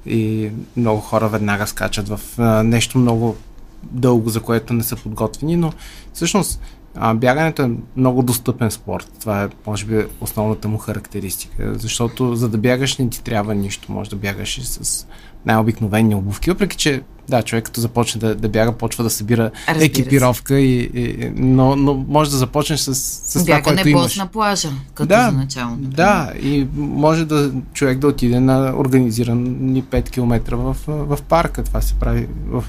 и 0.06 0.50
много 0.78 1.02
хора 1.02 1.30
веднага 1.30 1.68
скачат 1.68 2.10
в 2.10 2.20
а, 2.38 2.64
нещо 2.64 2.98
много 2.98 3.36
дълго, 3.84 4.30
за 4.30 4.40
което 4.40 4.74
не 4.74 4.84
са 4.84 4.96
подготвени, 4.96 5.56
но 5.56 5.74
всъщност 6.14 6.62
а, 6.96 7.14
бягането 7.14 7.62
е 7.62 7.72
много 7.96 8.24
достъпен 8.24 8.72
спорт. 8.72 9.12
Това 9.20 9.44
е, 9.44 9.50
може 9.68 9.86
би, 9.86 10.06
основната 10.22 10.68
му 10.68 10.78
характеристика. 10.78 11.74
Защото 11.80 12.36
за 12.36 12.50
да 12.50 12.58
бягаш 12.58 12.98
не 12.98 13.10
ти 13.10 13.24
трябва 13.24 13.56
нищо. 13.56 13.92
Може 13.92 14.10
да 14.10 14.16
бягаш 14.16 14.58
и 14.58 14.66
с 14.66 15.08
най-обикновени 15.46 16.16
обувки. 16.16 16.50
Въпреки, 16.50 16.78
че 16.78 17.02
да, 17.30 17.42
човек 17.42 17.66
като 17.66 17.82
започне 17.82 18.22
да, 18.22 18.36
да 18.36 18.50
бяга, 18.50 18.72
почва 18.72 19.04
да 19.04 19.10
събира 19.10 19.52
Разбира 19.68 19.86
екипировка, 19.86 20.60
и, 20.60 20.92
и, 20.94 21.32
но, 21.36 21.76
но 21.76 21.94
може 21.94 22.32
да 22.32 22.38
започнеш 22.38 22.80
с, 22.80 22.96
с 22.96 23.46
това, 23.46 23.62
което 23.62 23.90
имаш. 23.90 24.16
на 24.16 24.28
плажа, 24.28 24.70
като 24.94 25.08
да, 25.08 25.30
за 25.32 25.38
начало. 25.38 25.72
Например. 25.72 25.96
Да, 25.96 26.32
и 26.42 26.68
може 26.76 27.26
да 27.26 27.52
човек 27.74 27.98
да 27.98 28.08
отиде 28.08 28.40
на 28.40 28.74
организирани 28.78 29.84
5 29.84 30.10
км 30.10 30.56
в, 30.56 30.76
в 30.88 31.22
парка. 31.22 31.64
Това 31.64 31.82
се 31.82 31.94
прави 31.94 32.28
в 32.48 32.64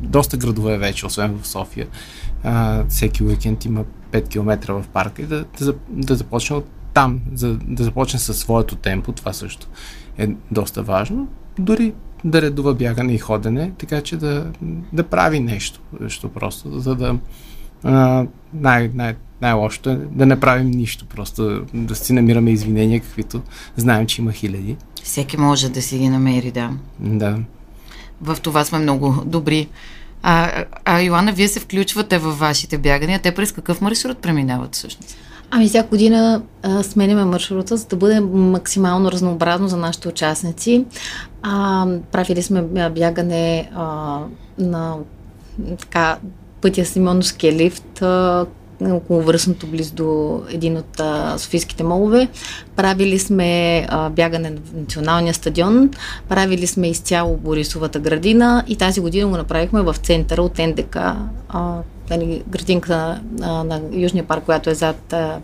доста 0.00 0.36
градове 0.36 0.78
вече, 0.78 1.06
освен 1.06 1.38
в 1.42 1.48
София. 1.48 1.86
А, 2.44 2.84
всеки 2.88 3.24
уикенд 3.24 3.64
има 3.64 3.84
5 4.12 4.28
км 4.28 4.72
в 4.72 4.84
парка 4.92 5.22
и 5.22 5.26
да, 5.26 5.44
да, 5.60 5.74
да 5.88 6.14
започне 6.14 6.56
от 6.56 6.66
там, 6.94 7.20
за, 7.34 7.58
да 7.62 7.84
започне 7.84 8.18
със 8.18 8.38
своето 8.38 8.76
темпо. 8.76 9.12
Това 9.12 9.32
също 9.32 9.66
е 10.18 10.28
доста 10.50 10.82
важно. 10.82 11.28
Дори 11.58 11.92
да 12.24 12.42
редува 12.42 12.74
бягане 12.74 13.14
и 13.14 13.18
ходене, 13.18 13.72
така 13.78 14.00
че 14.00 14.16
да, 14.16 14.46
да 14.92 15.02
прави 15.02 15.40
нещо, 15.40 15.80
нещо 16.00 16.28
просто, 16.28 16.80
за 16.80 16.94
да 16.94 17.18
а, 17.84 18.26
най, 18.54 18.90
най, 18.94 19.14
най-лошото 19.40 19.90
е 19.90 19.96
да 19.96 20.26
не 20.26 20.40
правим 20.40 20.70
нищо, 20.70 21.06
просто 21.06 21.62
да 21.74 21.94
си 21.94 22.12
намираме 22.12 22.50
извинения, 22.50 23.00
каквито 23.00 23.42
знаем, 23.76 24.06
че 24.06 24.22
има 24.22 24.32
хиляди. 24.32 24.76
Всеки 25.02 25.36
може 25.36 25.68
да 25.68 25.82
си 25.82 25.98
ги 25.98 26.08
намери, 26.08 26.50
да. 26.50 26.70
Да. 27.00 27.38
В 28.22 28.36
това 28.42 28.64
сме 28.64 28.78
много 28.78 29.22
добри. 29.26 29.68
А, 30.22 30.64
а 30.84 31.00
Йоанна, 31.00 31.32
вие 31.32 31.48
се 31.48 31.60
включвате 31.60 32.18
във 32.18 32.38
вашите 32.38 32.78
бягания. 32.78 33.18
Те 33.22 33.34
през 33.34 33.52
какъв 33.52 33.80
маршрут 33.80 34.18
преминават 34.18 34.74
всъщност? 34.74 35.16
Ами 35.50 35.68
всяка 35.68 35.88
година 35.88 36.42
а, 36.62 36.82
сменяме 36.82 37.24
маршрута, 37.24 37.76
за 37.76 37.86
да 37.86 37.96
бъде 37.96 38.20
максимално 38.20 39.12
разнообразно 39.12 39.68
за 39.68 39.76
нашите 39.76 40.08
участници. 40.08 40.84
А, 41.42 41.86
правили 42.12 42.42
сме 42.42 42.62
бягане 42.90 43.70
а, 43.74 44.18
на 44.58 44.96
така, 45.78 46.18
пътя 46.60 46.84
Симоновския 46.84 47.52
лифт, 47.52 48.02
а, 48.02 48.46
около 48.82 49.22
връзното 49.22 49.66
близо 49.66 49.94
до 49.94 50.42
един 50.50 50.76
от 50.76 51.00
а, 51.00 51.38
софийските 51.38 51.84
молове. 51.84 52.28
Правили 52.76 53.18
сме 53.18 53.86
а, 53.88 54.10
бягане 54.10 54.50
на 54.50 54.60
националния 54.74 55.34
стадион, 55.34 55.90
правили 56.28 56.66
сме 56.66 56.88
изцяло 56.88 57.36
Борисовата 57.36 57.98
градина 58.00 58.64
и 58.66 58.76
тази 58.76 59.00
година 59.00 59.28
го 59.28 59.36
направихме 59.36 59.82
в 59.82 59.96
центъра 60.02 60.42
от 60.42 60.58
НДК, 60.58 60.96
а, 61.48 61.76
нали, 62.10 62.42
градинка 62.48 63.20
на, 63.32 63.64
на 63.64 63.80
Южния 63.92 64.24
парк, 64.24 64.44
която 64.44 64.70
е 64.70 64.74
зад 64.74 65.12
а, 65.12 65.38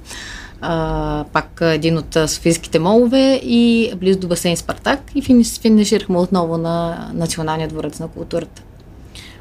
пак 1.33 1.59
един 1.61 1.98
от 1.98 2.16
софийските 2.27 2.79
молове 2.79 3.40
и 3.42 3.92
близо 3.96 4.18
до 4.18 4.29
басейн 4.29 4.57
Спартак 4.57 5.00
и 5.14 5.22
финиширахме 5.61 6.18
отново 6.18 6.59
на 6.59 7.09
Националния 7.14 7.68
дворец 7.68 7.98
на 7.98 8.09
културата. 8.09 8.62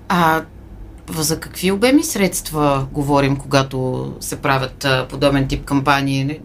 А 0.09 0.41
за 1.17 1.39
какви 1.39 1.71
обеми 1.71 2.03
средства 2.03 2.87
говорим, 2.91 3.37
когато 3.37 4.11
се 4.19 4.35
правят 4.35 4.87
подобен 5.09 5.47
тип 5.47 5.65
кампании? 5.65 6.39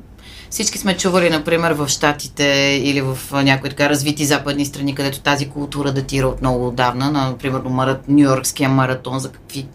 Всички 0.50 0.78
сме 0.78 0.96
чували, 0.96 1.30
например, 1.30 1.72
в 1.72 1.88
Штатите 1.88 2.44
или 2.84 3.00
в 3.00 3.18
някои 3.32 3.70
така 3.70 3.90
развити 3.90 4.24
западни 4.24 4.64
страни, 4.64 4.94
където 4.94 5.20
тази 5.20 5.48
култура 5.48 5.92
датира 5.92 6.26
от 6.26 6.40
много 6.40 6.68
отдавна, 6.68 7.10
например, 7.10 7.60
Нью-Йоркския 8.08 8.68
маратон, 8.68 9.18
за 9.18 9.32
какви 9.32 9.66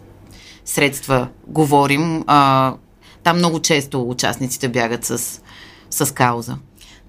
средства 0.64 1.28
говорим. 1.46 2.24
А, 2.26 2.74
там 3.24 3.36
много 3.36 3.60
често 3.60 4.02
участниците 4.02 4.68
бягат 4.68 5.04
с, 5.04 5.40
с 5.90 6.14
кауза. 6.14 6.56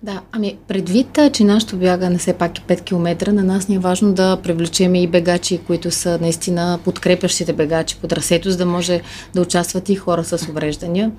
Да, 0.04 0.22
ами 0.32 0.58
предвид, 0.68 1.20
че 1.34 1.44
нашето 1.44 1.78
бягане 1.78 2.18
все 2.18 2.34
пак 2.34 2.58
е 2.58 2.62
5 2.62 2.84
км, 2.84 3.34
на 3.34 3.44
нас 3.44 3.68
ни 3.68 3.76
е 3.76 3.80
важно 3.80 4.14
да 4.14 4.38
привлечем 4.44 4.96
и 4.96 5.08
бегачи, 5.08 5.58
които 5.58 5.92
са 5.92 6.18
наистина 6.22 6.80
подкрепящите 6.84 7.54
бегачи 7.54 7.98
по 8.02 8.08
трасето, 8.08 8.52
за 8.52 8.58
да 8.58 8.66
може 8.66 9.02
да 9.36 9.42
участват 9.42 9.90
и 9.90 9.96
хора 9.96 10.24
с 10.24 10.48
увреждания. 10.50 11.12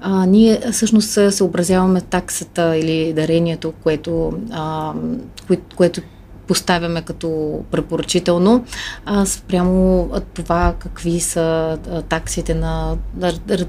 А, 0.00 0.26
ние 0.26 0.60
всъщност 0.72 1.10
се 1.30 1.44
образяваме 1.44 2.00
таксата 2.00 2.76
или 2.76 3.12
дарението, 3.12 3.72
което, 3.82 4.32
а, 4.52 4.92
кое, 5.46 5.58
което 5.76 6.00
поставяме 6.52 7.02
като 7.02 7.60
препоръчително, 7.70 8.64
а, 9.04 9.26
спрямо 9.26 10.08
това 10.34 10.74
какви 10.78 11.20
са 11.20 11.78
таксите 12.08 12.54
на, 12.54 12.96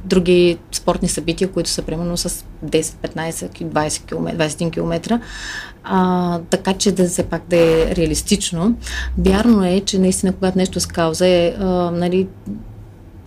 други 0.05 0.57
спортни 0.71 1.09
събития, 1.09 1.51
които 1.51 1.69
са 1.69 1.81
примерно 1.81 2.17
с 2.17 2.29
10, 2.65 2.81
15, 2.81 3.31
20 3.63 4.05
км, 4.05 4.35
21 4.35 4.71
км. 4.71 5.19
А, 5.83 6.39
така 6.49 6.73
че 6.73 6.91
да 6.91 7.07
все 7.07 7.23
пак 7.23 7.41
да 7.49 7.57
е 7.57 7.95
реалистично. 7.95 8.75
Вярно 9.17 9.65
е, 9.65 9.79
че 9.79 9.99
наистина 9.99 10.33
когато 10.33 10.57
нещо 10.57 10.79
с 10.79 10.85
кауза 10.85 11.27
е 11.27 11.55
а, 11.59 11.65
нали, 11.91 12.27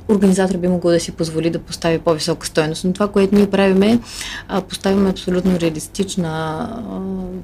организатор 0.09 0.57
би 0.57 0.69
могъл 0.69 0.91
да 0.91 1.01
си 1.01 1.13
позволи 1.13 1.51
да 1.51 1.59
постави 1.59 1.99
по-висока 1.99 2.47
стоеност. 2.47 2.85
Но 2.85 2.93
това, 2.93 3.09
което 3.09 3.35
ние 3.35 3.51
правиме, 3.51 4.01
поставяме 4.69 5.11
абсолютно 5.11 5.61
реалистична 5.61 6.69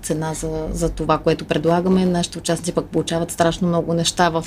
цена 0.03 0.35
за, 0.35 0.67
за 0.73 0.89
това, 0.89 1.19
което 1.19 1.45
предлагаме. 1.45 2.07
Нашите 2.07 2.39
участници 2.39 2.73
пък 2.73 2.87
получават 2.87 3.31
страшно 3.31 3.69
много 3.69 3.95
неща 3.95 4.29
в 4.29 4.45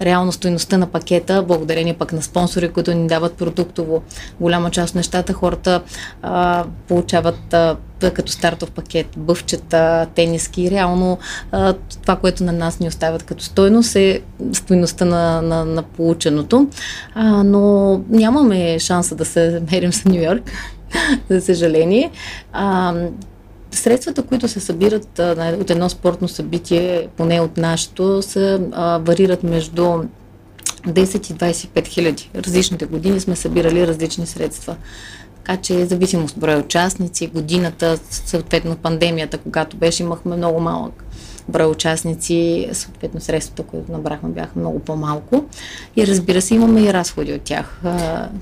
реално 0.00 0.32
стоеността 0.32 0.78
на 0.78 0.86
пакета, 0.86 1.42
благодарение 1.42 1.94
пък 1.94 2.12
на 2.12 2.22
спонсори, 2.22 2.68
които 2.68 2.94
ни 2.94 3.06
дават 3.06 3.34
продуктово 3.34 4.02
голяма 4.40 4.70
част 4.70 4.90
от 4.90 4.96
нещата. 4.96 5.32
Хората 5.32 5.82
а, 6.22 6.64
получават 6.88 7.54
а, 7.54 7.76
като 8.14 8.32
стартов 8.32 8.70
пакет, 8.70 9.06
бъвчета, 9.16 10.06
тениски. 10.14 10.70
Реално 10.70 11.18
това, 12.02 12.16
което 12.16 12.44
на 12.44 12.52
нас 12.52 12.80
ни 12.80 12.88
оставят 12.88 13.22
като 13.22 13.44
стойност 13.44 13.96
е 13.96 14.22
стойността 14.52 15.04
на, 15.04 15.42
на, 15.42 15.64
на 15.64 15.82
полученото. 15.82 16.68
А, 17.14 17.44
но 17.44 18.00
нямаме 18.08 18.78
шанса 18.78 19.14
да 19.14 19.24
се 19.24 19.62
мерим 19.72 19.92
с 19.92 20.04
Нью 20.04 20.22
Йорк, 20.22 20.50
за 21.30 21.40
съжаление. 21.40 22.10
А, 22.52 22.94
средствата, 23.70 24.22
които 24.22 24.48
се 24.48 24.60
събират 24.60 25.18
а, 25.18 25.56
от 25.60 25.70
едно 25.70 25.88
спортно 25.88 26.28
събитие, 26.28 27.08
поне 27.16 27.40
от 27.40 27.56
нашето, 27.56 28.22
са, 28.22 28.60
а, 28.72 28.98
варират 28.98 29.42
между 29.42 30.02
10 30.86 31.30
и 31.30 31.34
25 31.34 31.86
хиляди. 31.86 32.30
Различните 32.34 32.86
години 32.86 33.20
сме 33.20 33.36
събирали 33.36 33.86
различни 33.86 34.26
средства. 34.26 34.76
Така 35.44 35.62
че 35.62 35.86
зависимост 35.86 36.38
броя 36.38 36.58
участници, 36.58 37.26
годината, 37.26 37.98
съответно 38.10 38.76
пандемията, 38.76 39.38
когато 39.38 39.76
беше, 39.76 40.02
имахме 40.02 40.36
много 40.36 40.60
малък 40.60 41.04
брой 41.48 41.66
участници, 41.66 42.68
съответно 42.72 43.20
средствата, 43.20 43.62
които 43.62 43.92
набрахме, 43.92 44.28
бяха 44.28 44.58
много 44.58 44.78
по-малко. 44.78 45.44
И 45.96 46.06
разбира 46.06 46.42
се, 46.42 46.54
имаме 46.54 46.80
и 46.80 46.92
разходи 46.92 47.32
от 47.32 47.42
тях, 47.42 47.80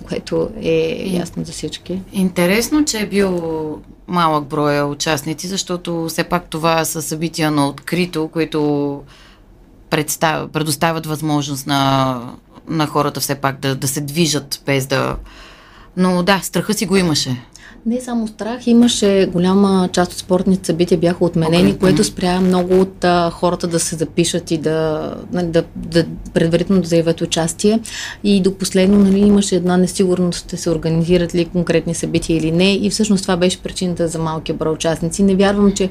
което 0.08 0.50
е 0.62 1.04
ясно 1.06 1.44
за 1.44 1.52
всички. 1.52 2.02
Интересно, 2.12 2.84
че 2.84 3.00
е 3.00 3.06
бил 3.06 3.40
малък 4.06 4.44
брой 4.44 4.82
участници, 4.82 5.46
защото 5.46 6.06
все 6.08 6.24
пак 6.24 6.44
това 6.44 6.84
са 6.84 7.02
събития 7.02 7.50
на 7.50 7.68
открито, 7.68 8.28
които 8.32 9.02
предоставят 10.52 11.06
възможност 11.06 11.66
на, 11.66 12.20
на 12.68 12.86
хората 12.86 13.20
все 13.20 13.34
пак 13.34 13.60
да, 13.60 13.76
да 13.76 13.88
се 13.88 14.00
движат 14.00 14.62
без 14.66 14.86
да 14.86 15.16
но 15.98 16.22
да, 16.22 16.40
страха 16.42 16.74
си 16.74 16.86
го 16.86 16.96
имаше. 16.96 17.36
Не 17.86 18.00
само 18.00 18.28
страх, 18.28 18.66
имаше 18.66 19.28
голяма 19.32 19.88
част 19.92 20.12
от 20.12 20.18
спортните 20.18 20.66
събития 20.66 20.98
бяха 20.98 21.24
отменени, 21.24 21.74
okay. 21.74 21.78
което 21.78 22.04
спря 22.04 22.40
много 22.40 22.80
от 22.80 23.04
а, 23.04 23.30
хората 23.30 23.66
да 23.66 23.80
се 23.80 23.96
запишат 23.96 24.50
и 24.50 24.58
да, 24.58 25.14
нали, 25.32 25.46
да, 25.46 25.64
да 25.76 26.04
предварително 26.34 26.82
да 26.82 26.88
заявят 26.88 27.20
участие. 27.20 27.80
И 28.24 28.42
до 28.42 28.54
последно 28.54 28.98
нали, 28.98 29.18
имаше 29.18 29.56
една 29.56 29.76
несигурност, 29.76 30.38
ще 30.38 30.56
се 30.56 30.70
организират 30.70 31.34
ли 31.34 31.44
конкретни 31.44 31.94
събития 31.94 32.36
или 32.36 32.50
не. 32.50 32.74
И 32.74 32.90
всъщност 32.90 33.22
това 33.22 33.36
беше 33.36 33.62
причината 33.62 34.08
за 34.08 34.18
малкия 34.18 34.54
брой 34.54 34.72
участници. 34.72 35.22
Не 35.22 35.34
вярвам, 35.36 35.72
че 35.72 35.90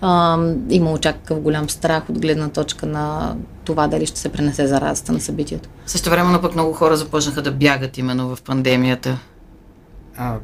а, 0.00 0.38
има 0.70 0.92
очакъв 0.92 1.40
голям 1.40 1.70
страх 1.70 2.02
от 2.10 2.20
гледна 2.20 2.48
точка 2.48 2.86
на 2.86 3.36
това 3.64 3.88
дали 3.88 4.06
ще 4.06 4.20
се 4.20 4.28
пренесе 4.28 4.66
заразата 4.66 5.12
на 5.12 5.20
събитието. 5.20 5.68
Също 5.86 6.10
времено 6.10 6.40
пък 6.40 6.54
много 6.54 6.72
хора 6.72 6.96
започнаха 6.96 7.42
да 7.42 7.50
бягат 7.50 7.98
именно 7.98 8.36
в 8.36 8.42
пандемията. 8.42 9.18
А, 10.18 10.36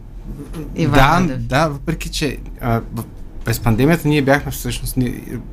Иван, 0.74 1.26
да, 1.26 1.36
да, 1.38 1.68
въпреки 1.68 2.10
че 2.10 2.38
а, 2.60 2.80
през 3.44 3.60
пандемията 3.60 4.08
ние 4.08 4.22
бяхме 4.22 4.52
всъщност 4.52 4.96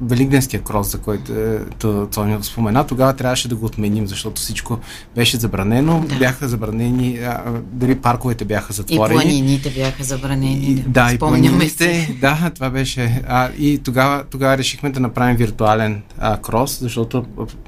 Великденския 0.02 0.62
крос, 0.62 0.92
за 0.92 0.98
който 0.98 1.34
Тони 2.14 2.38
спомена. 2.42 2.88
Тогава 2.88 3.14
трябваше 3.14 3.48
да 3.48 3.56
го 3.56 3.66
отменим, 3.66 4.08
защото 4.08 4.42
всичко 4.42 4.80
беше 5.16 5.38
забранено. 5.38 6.06
Да. 6.10 6.16
Бяха 6.16 6.48
забранени, 6.48 7.18
а, 7.18 7.44
дали 7.72 7.96
парковете 7.96 8.46
бяха 8.46 8.74
затворени. 8.74 9.20
И 9.20 9.22
планините 9.22 9.70
бяха 9.70 10.04
забранени. 10.04 10.66
И, 10.66 10.76
да, 10.76 11.12
и 11.14 11.18
планините. 11.18 12.18
Да, 12.22 12.52
това 12.56 12.70
беше. 12.70 13.22
А, 13.28 13.50
и 13.58 13.78
тогава, 13.78 14.24
тогава 14.30 14.58
решихме 14.58 14.90
да 14.90 15.00
направим 15.00 15.38
виртуален 15.38 16.02
а, 16.20 16.38
крос, 16.38 16.80
защото 16.82 17.26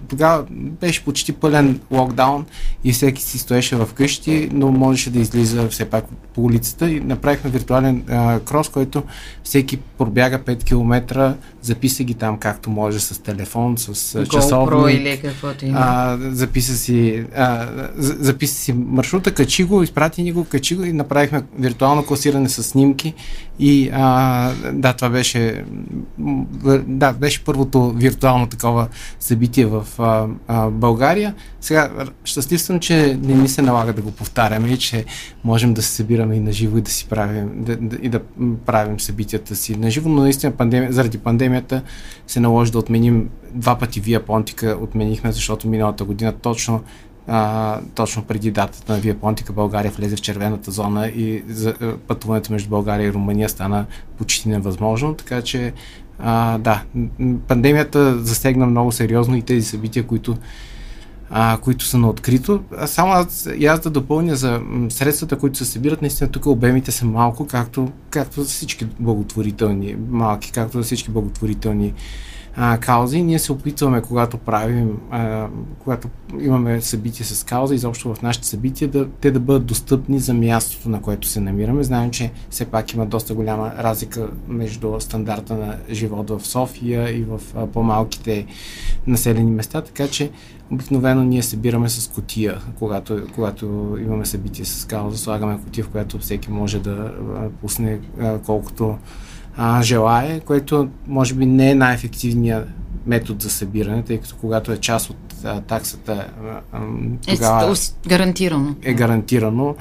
тогава 0.08 0.44
беше 0.50 1.04
почти 1.04 1.34
пълен 1.34 1.80
локдаун 1.92 2.46
и 2.84 2.94
всеки 2.94 3.24
си 3.24 3.38
стоеше 3.38 3.76
в 3.76 3.90
къщи, 3.94 4.50
но 4.52 4.72
можеше 4.72 5.10
да 5.10 5.20
излиза 5.20 5.70
все 5.70 5.86
пак 5.86 6.06
по 6.34 6.42
улицата 6.42 6.92
и 6.92 7.00
направихме 7.00 7.50
виртуален 7.50 8.04
а, 8.10 8.40
крос, 8.40 8.70
който 8.70 9.04
всеки 9.44 9.78
пробяга 10.13 10.38
5 10.38 10.63
км, 10.63 11.36
записа 11.63 12.04
ги 12.04 12.13
там 12.13 12.38
както 12.38 12.69
може 12.69 12.99
с 12.99 13.23
телефон, 13.23 13.78
с 13.78 14.26
часовник. 14.26 14.99
или 14.99 15.19
каквото 15.21 15.65
има. 15.65 15.80
А, 15.80 16.17
записа 16.32 16.73
си, 16.78 17.26
а, 17.36 17.67
записа 17.97 18.56
си 18.56 18.73
маршрута, 18.73 19.34
качи 19.34 19.63
го, 19.63 19.84
изпрати 19.84 20.23
ни 20.23 20.32
го, 20.32 20.45
качи 20.45 20.76
го 20.76 20.84
и 20.84 20.93
направихме 20.93 21.43
виртуално 21.60 22.06
класиране 22.06 22.49
с 22.49 22.63
снимки 22.63 23.13
и 23.60 23.89
а, 23.93 24.52
да, 24.73 24.93
това 24.93 25.10
беше 25.10 25.63
да, 26.88 27.13
беше 27.13 27.43
първото 27.43 27.91
виртуално 27.91 28.47
такова 28.47 28.88
събитие 29.19 29.65
в 29.65 29.88
а, 29.99 30.28
а, 30.47 30.69
България. 30.69 31.36
Сега, 31.62 31.91
щастлив 32.23 32.62
съм, 32.62 32.80
че 32.80 33.17
не 33.23 33.34
ни 33.34 33.49
се 33.49 33.62
налага 33.62 33.93
да 33.93 34.02
го 34.02 34.12
повтаряме 34.12 34.69
и 34.69 34.78
че 34.78 35.06
можем 35.43 35.73
да 35.73 35.82
се 35.82 35.89
събираме 35.89 36.36
и 36.36 36.39
на 36.39 36.52
живо 36.52 36.78
и 36.78 36.82
да 36.82 36.91
си 36.91 37.08
правим, 37.10 37.49
да, 37.56 37.76
да, 37.76 37.97
и 38.02 38.10
да 38.10 38.19
правим 38.65 38.99
събитията 38.99 39.56
си 39.56 39.76
на 39.76 39.91
живо, 39.91 40.10
но 40.10 40.21
наистина 40.21 40.52
пандемия, 40.52 40.93
заради 40.93 41.17
пандемията 41.54 41.82
се 42.28 42.39
наложи 42.39 42.72
да 42.72 42.80
отменим. 42.80 43.30
Два 43.54 43.78
пъти 43.78 44.00
Вия 44.00 44.26
Понтика, 44.26 44.78
отменихме, 44.82 45.32
защото 45.32 45.68
миналата 45.68 46.04
година 46.04 46.34
точно 46.34 46.84
а, 47.28 47.80
точно 47.96 48.24
преди 48.24 48.52
датата 48.52 48.94
на 48.94 49.00
Вия 49.00 49.16
Понтика 49.16 49.54
България 49.54 49.92
влезе 49.92 50.16
в 50.16 50.22
червената 50.22 50.72
зона 50.72 51.08
и 51.08 51.44
за, 51.48 51.74
пътуването 52.08 52.52
между 52.52 52.70
България 52.70 53.08
и 53.08 53.13
Румъния 53.13 53.50
стана 53.50 53.86
почти 54.18 54.50
невъзможно, 54.50 55.13
така 55.13 55.42
че 55.42 55.74
а, 56.20 56.58
да, 56.58 56.84
пандемията 57.48 58.20
засегна 58.20 58.66
много 58.66 58.92
сериозно 58.92 59.36
и 59.36 59.42
тези 59.42 59.68
събития, 59.68 60.04
които 60.04 60.36
а, 61.36 61.58
които 61.58 61.86
са 61.86 61.98
на 61.98 62.10
открито. 62.10 62.63
А 62.78 62.88
само 62.88 63.12
аз, 63.12 63.50
и 63.58 63.65
аз 63.65 63.80
да 63.80 63.89
допълня 63.89 64.36
за 64.36 64.62
средствата, 64.89 65.38
които 65.38 65.58
се 65.58 65.65
събират, 65.65 66.02
наистина 66.02 66.32
тук 66.32 66.46
обемите 66.46 66.91
са 66.91 67.06
малко, 67.06 67.48
както, 67.48 67.91
както 68.10 68.43
за 68.43 68.50
всички 68.50 68.86
благотворителни, 69.00 69.96
малки, 70.10 70.52
както 70.52 70.78
за 70.78 70.84
всички 70.84 71.12
благотворителни 71.12 71.93
а, 72.56 72.78
каузи. 72.78 73.22
Ние 73.22 73.39
се 73.39 73.52
опитваме, 73.52 74.02
когато 74.02 74.38
правим, 74.38 74.98
а, 75.12 75.48
когато 75.80 76.10
имаме 76.39 76.82
събития 76.82 77.26
с 77.26 77.44
кауза, 77.44 77.76
изобщо 77.76 78.13
в 78.13 78.22
нашите 78.22 78.48
събития, 78.48 78.88
да, 78.88 79.10
те 79.10 79.32
да 79.32 79.39
бъдат 79.39 79.66
достъпни 79.66 80.20
за 80.20 80.34
мястото, 80.34 80.89
на 80.89 81.02
което 81.02 81.28
се 81.28 81.39
намираме. 81.39 81.84
Знаем, 81.84 82.12
че 82.12 82.32
все 82.50 82.66
пак 82.66 82.94
има 82.94 83.06
доста 83.06 83.34
голяма 83.34 83.74
разлика 83.80 84.30
между 84.48 85.00
стандарта 85.00 85.56
на 85.56 85.78
живот 85.92 86.30
в 86.30 86.48
София 86.48 87.18
и 87.18 87.24
в 87.24 87.42
а, 87.56 87.68
по-малките 87.68 88.46
населени 89.08 89.52
места, 89.52 89.82
така 89.82 90.08
че 90.08 90.32
обикновено 90.72 91.24
ние 91.24 91.44
събираме 91.44 91.89
с 91.89 92.08
котия, 92.08 92.62
когато, 92.80 93.28
когато 93.36 93.98
имаме 94.02 94.26
събитие 94.26 94.66
с 94.66 94.86
кауза, 94.86 95.18
слагаме 95.18 95.60
котия, 95.63 95.84
в 95.84 95.89
която 95.89 96.20
всеки 96.20 96.52
може 96.52 96.80
да 96.80 97.12
пусне 97.62 98.00
колкото 98.46 98.98
а, 99.58 99.82
желае, 99.82 100.39
което 100.39 100.89
може 101.08 101.34
би 101.34 101.46
не 101.46 101.72
е 101.72 101.76
най-ефективният 101.76 102.70
метод 103.06 103.39
за 103.42 103.50
събиране, 103.50 104.04
тъй 104.04 104.18
като 104.18 104.36
когато 104.42 104.72
е 104.72 104.78
част 104.78 105.10
от 105.10 105.18
а, 105.44 105.62
таксата, 105.62 106.28
а, 106.72 106.80
тогава 107.36 107.72
е 107.72 108.10
гарантирано. 108.10 108.76
Е 108.82 108.94
гарантирано. 108.94 109.76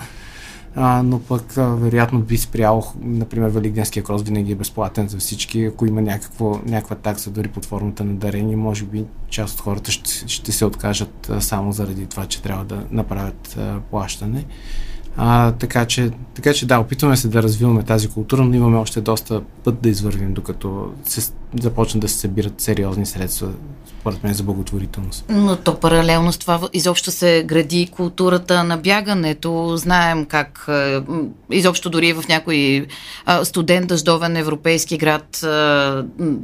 А, 0.74 1.02
но 1.02 1.18
пък 1.18 1.58
а, 1.58 1.66
вероятно 1.66 2.20
би 2.20 2.38
спрял, 2.38 2.92
например, 3.02 3.48
Великденския 3.48 4.02
крос 4.02 4.22
винаги 4.22 4.52
е 4.52 4.56
безплатен 4.56 5.08
за 5.08 5.18
всички. 5.18 5.64
Ако 5.64 5.86
има 5.86 6.02
някакво, 6.02 6.60
някаква 6.66 6.96
такса 6.96 7.30
дори 7.30 7.48
под 7.48 7.64
формата 7.64 8.04
на 8.04 8.14
дарение, 8.14 8.56
може 8.56 8.84
би 8.84 9.04
част 9.28 9.54
от 9.54 9.60
хората 9.60 9.90
ще, 9.90 10.28
ще 10.28 10.52
се 10.52 10.64
откажат 10.64 11.30
а, 11.30 11.40
само 11.40 11.72
заради 11.72 12.06
това, 12.06 12.26
че 12.26 12.42
трябва 12.42 12.64
да 12.64 12.84
направят 12.90 13.56
а, 13.58 13.80
плащане. 13.90 14.44
А, 15.16 15.52
така, 15.52 15.86
че, 15.86 16.10
така 16.34 16.54
че 16.54 16.66
да, 16.66 16.78
опитваме 16.78 17.16
се 17.16 17.28
да 17.28 17.42
развиваме 17.42 17.82
тази 17.82 18.08
култура, 18.08 18.42
но 18.42 18.54
имаме 18.54 18.78
още 18.78 19.00
доста 19.00 19.40
път 19.64 19.82
да 19.82 19.88
извървим, 19.88 20.34
докато 20.34 20.92
се 21.04 21.32
започнат 21.60 22.00
да 22.00 22.08
се 22.08 22.18
събират 22.18 22.60
сериозни 22.60 23.06
средства, 23.06 23.48
според 24.00 24.24
мен, 24.24 24.34
за 24.34 24.42
благотворителност. 24.42 25.24
Но 25.28 25.56
то 25.56 25.80
паралелно 25.80 26.32
с 26.32 26.38
това 26.38 26.60
изобщо 26.72 27.10
се 27.10 27.44
гради 27.46 27.88
културата 27.92 28.64
на 28.64 28.76
бягането. 28.76 29.76
Знаем 29.76 30.24
как 30.24 30.64
е, 30.68 31.00
изобщо 31.50 31.90
дори 31.90 32.12
в 32.12 32.24
някой 32.28 32.86
студент 33.42 33.88
дъждовен 33.88 34.36
европейски 34.36 34.98
град, 34.98 35.44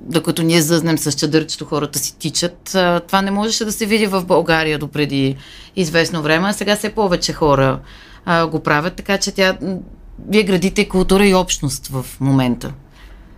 докато 0.07 0.43
ние 0.43 0.63
зъзнем 0.63 0.99
с 0.99 1.13
чадърчето, 1.13 1.65
хората 1.65 1.99
си 1.99 2.19
тичат. 2.19 2.77
Това 3.07 3.23
не 3.23 3.31
можеше 3.31 3.65
да 3.65 3.73
се 3.73 3.87
види 3.87 4.07
в 4.07 4.25
България 4.25 4.79
допреди 4.79 5.37
известно 5.77 6.23
време, 6.23 6.49
а 6.49 6.53
сега 6.53 6.77
все 6.77 6.89
повече 6.89 7.33
хора 7.33 7.79
а, 8.25 8.47
го 8.47 8.61
правят, 8.61 8.95
така 8.95 9.19
че 9.19 9.33
тя, 9.33 9.59
вие 10.29 10.43
градите 10.43 10.89
култура 10.89 11.27
и 11.27 11.35
общност 11.35 11.87
в 11.87 12.05
момента. 12.21 12.73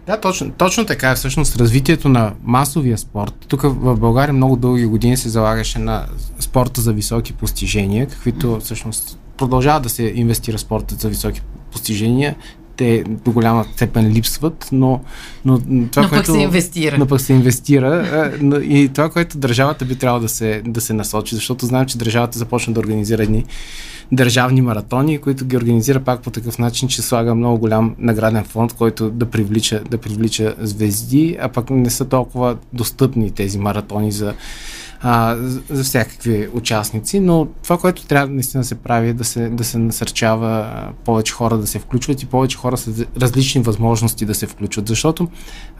Да, 0.06 0.20
точно, 0.20 0.52
точно 0.52 0.86
така 0.86 1.10
е 1.10 1.14
всъщност 1.14 1.56
развитието 1.56 2.08
на 2.08 2.32
масовия 2.42 2.98
спорт. 2.98 3.34
Тук 3.48 3.62
в 3.62 3.96
България 3.96 4.32
много 4.32 4.56
дълги 4.56 4.86
години 4.86 5.16
се 5.16 5.28
залагаше 5.28 5.78
на 5.78 6.06
спорта 6.40 6.80
за 6.80 6.92
високи 6.92 7.32
постижения, 7.32 8.08
каквито 8.08 8.60
всъщност 8.60 9.18
продължава 9.36 9.80
да 9.80 9.88
се 9.88 10.12
инвестира 10.14 10.58
спорта 10.58 10.94
за 10.94 11.08
високи 11.08 11.42
постижения. 11.72 12.36
Те 12.80 13.04
до 13.24 13.32
голяма 13.32 13.64
степен 13.72 14.08
липсват, 14.08 14.68
но, 14.72 15.00
но 15.44 15.60
това, 15.90 16.02
но 16.02 16.08
което... 16.08 16.26
пък 16.26 16.26
се 16.26 16.42
инвестира. 16.42 16.98
Но 16.98 17.06
пък 17.06 17.20
се 17.20 17.32
инвестира. 17.32 18.32
и 18.62 18.90
това, 18.94 19.10
което 19.10 19.38
държавата 19.38 19.84
би 19.84 19.96
трябвало 19.96 20.22
да 20.22 20.28
се, 20.28 20.62
да 20.66 20.80
се 20.80 20.92
насочи, 20.92 21.34
защото 21.34 21.66
знаем, 21.66 21.86
че 21.86 21.98
държавата 21.98 22.38
започна 22.38 22.72
да 22.72 22.80
организира 22.80 23.22
едни 23.22 23.44
държавни 24.12 24.62
маратони, 24.62 25.18
които 25.18 25.44
ги 25.44 25.56
организира 25.56 26.00
пак 26.00 26.22
по 26.22 26.30
такъв 26.30 26.58
начин, 26.58 26.88
че 26.88 27.02
слага 27.02 27.34
много 27.34 27.58
голям 27.58 27.94
награден 27.98 28.44
фонд, 28.44 28.72
който 28.72 29.10
да 29.10 29.26
привлича, 29.26 29.82
да 29.90 29.98
привлича 29.98 30.54
звезди, 30.58 31.36
а 31.40 31.48
пък 31.48 31.70
не 31.70 31.90
са 31.90 32.04
толкова 32.04 32.56
достъпни 32.72 33.30
тези 33.30 33.58
маратони 33.58 34.12
за 34.12 34.34
а, 35.02 35.36
за 35.70 35.84
всякакви 35.84 36.48
участници, 36.52 37.20
но 37.20 37.46
това, 37.62 37.78
което 37.78 38.06
трябва 38.06 38.34
наистина 38.34 38.60
да 38.60 38.66
се 38.66 38.74
прави 38.74 39.08
е 39.08 39.12
да 39.12 39.24
се, 39.24 39.48
да 39.48 39.64
се 39.64 39.78
насърчава 39.78 40.68
повече 41.04 41.32
хора 41.32 41.58
да 41.58 41.66
се 41.66 41.78
включват 41.78 42.22
и 42.22 42.26
повече 42.26 42.56
хора 42.56 42.76
с 42.76 43.06
различни 43.20 43.62
възможности 43.62 44.26
да 44.26 44.34
се 44.34 44.46
включват, 44.46 44.88
защото 44.88 45.28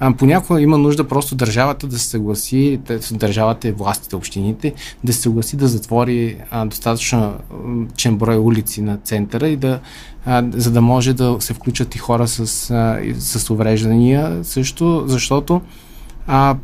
а, 0.01 0.15
понякога 0.15 0.61
има 0.61 0.79
нужда 0.79 1.09
просто 1.09 1.35
държавата 1.35 1.87
да 1.87 1.99
се 1.99 2.07
съгласи, 2.07 2.81
държавата 3.13 3.69
и 3.69 3.73
властите, 3.73 4.17
общините, 4.17 4.75
да 5.05 5.13
се 5.13 5.21
съгласи 5.21 5.57
да 5.57 5.69
затвори 5.69 6.37
а, 6.51 6.65
достатъчно 6.67 7.35
чен 7.97 8.17
брой 8.17 8.39
улици 8.39 8.83
на 8.83 8.97
центъра 8.97 9.49
и 9.49 9.57
да 9.57 9.81
за 10.53 10.71
да 10.71 10.81
може 10.81 11.15
да 11.15 11.37
се 11.41 11.55
включат 11.55 11.95
и 11.95 11.99
хора 11.99 12.29
с, 12.29 12.71
а, 12.71 13.01
с 13.19 13.51
увреждания 13.51 14.45
също, 14.45 15.05
защото 15.07 15.61
а, 16.27 16.57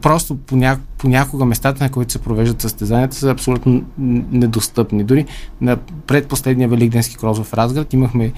просто 0.00 0.36
по, 0.36 0.56
ня... 0.56 0.78
понякога 0.98 1.44
местата, 1.44 1.84
на 1.84 1.90
които 1.90 2.12
се 2.12 2.18
провеждат 2.18 2.60
състезанията, 2.60 3.16
са 3.16 3.30
абсолютно 3.30 3.84
недостъпни. 3.98 5.04
Дори 5.04 5.26
на 5.60 5.76
предпоследния 6.06 6.68
Великденски 6.68 7.16
кроз 7.16 7.38
в 7.38 7.54
Разград 7.54 7.92
имахме 7.92 8.32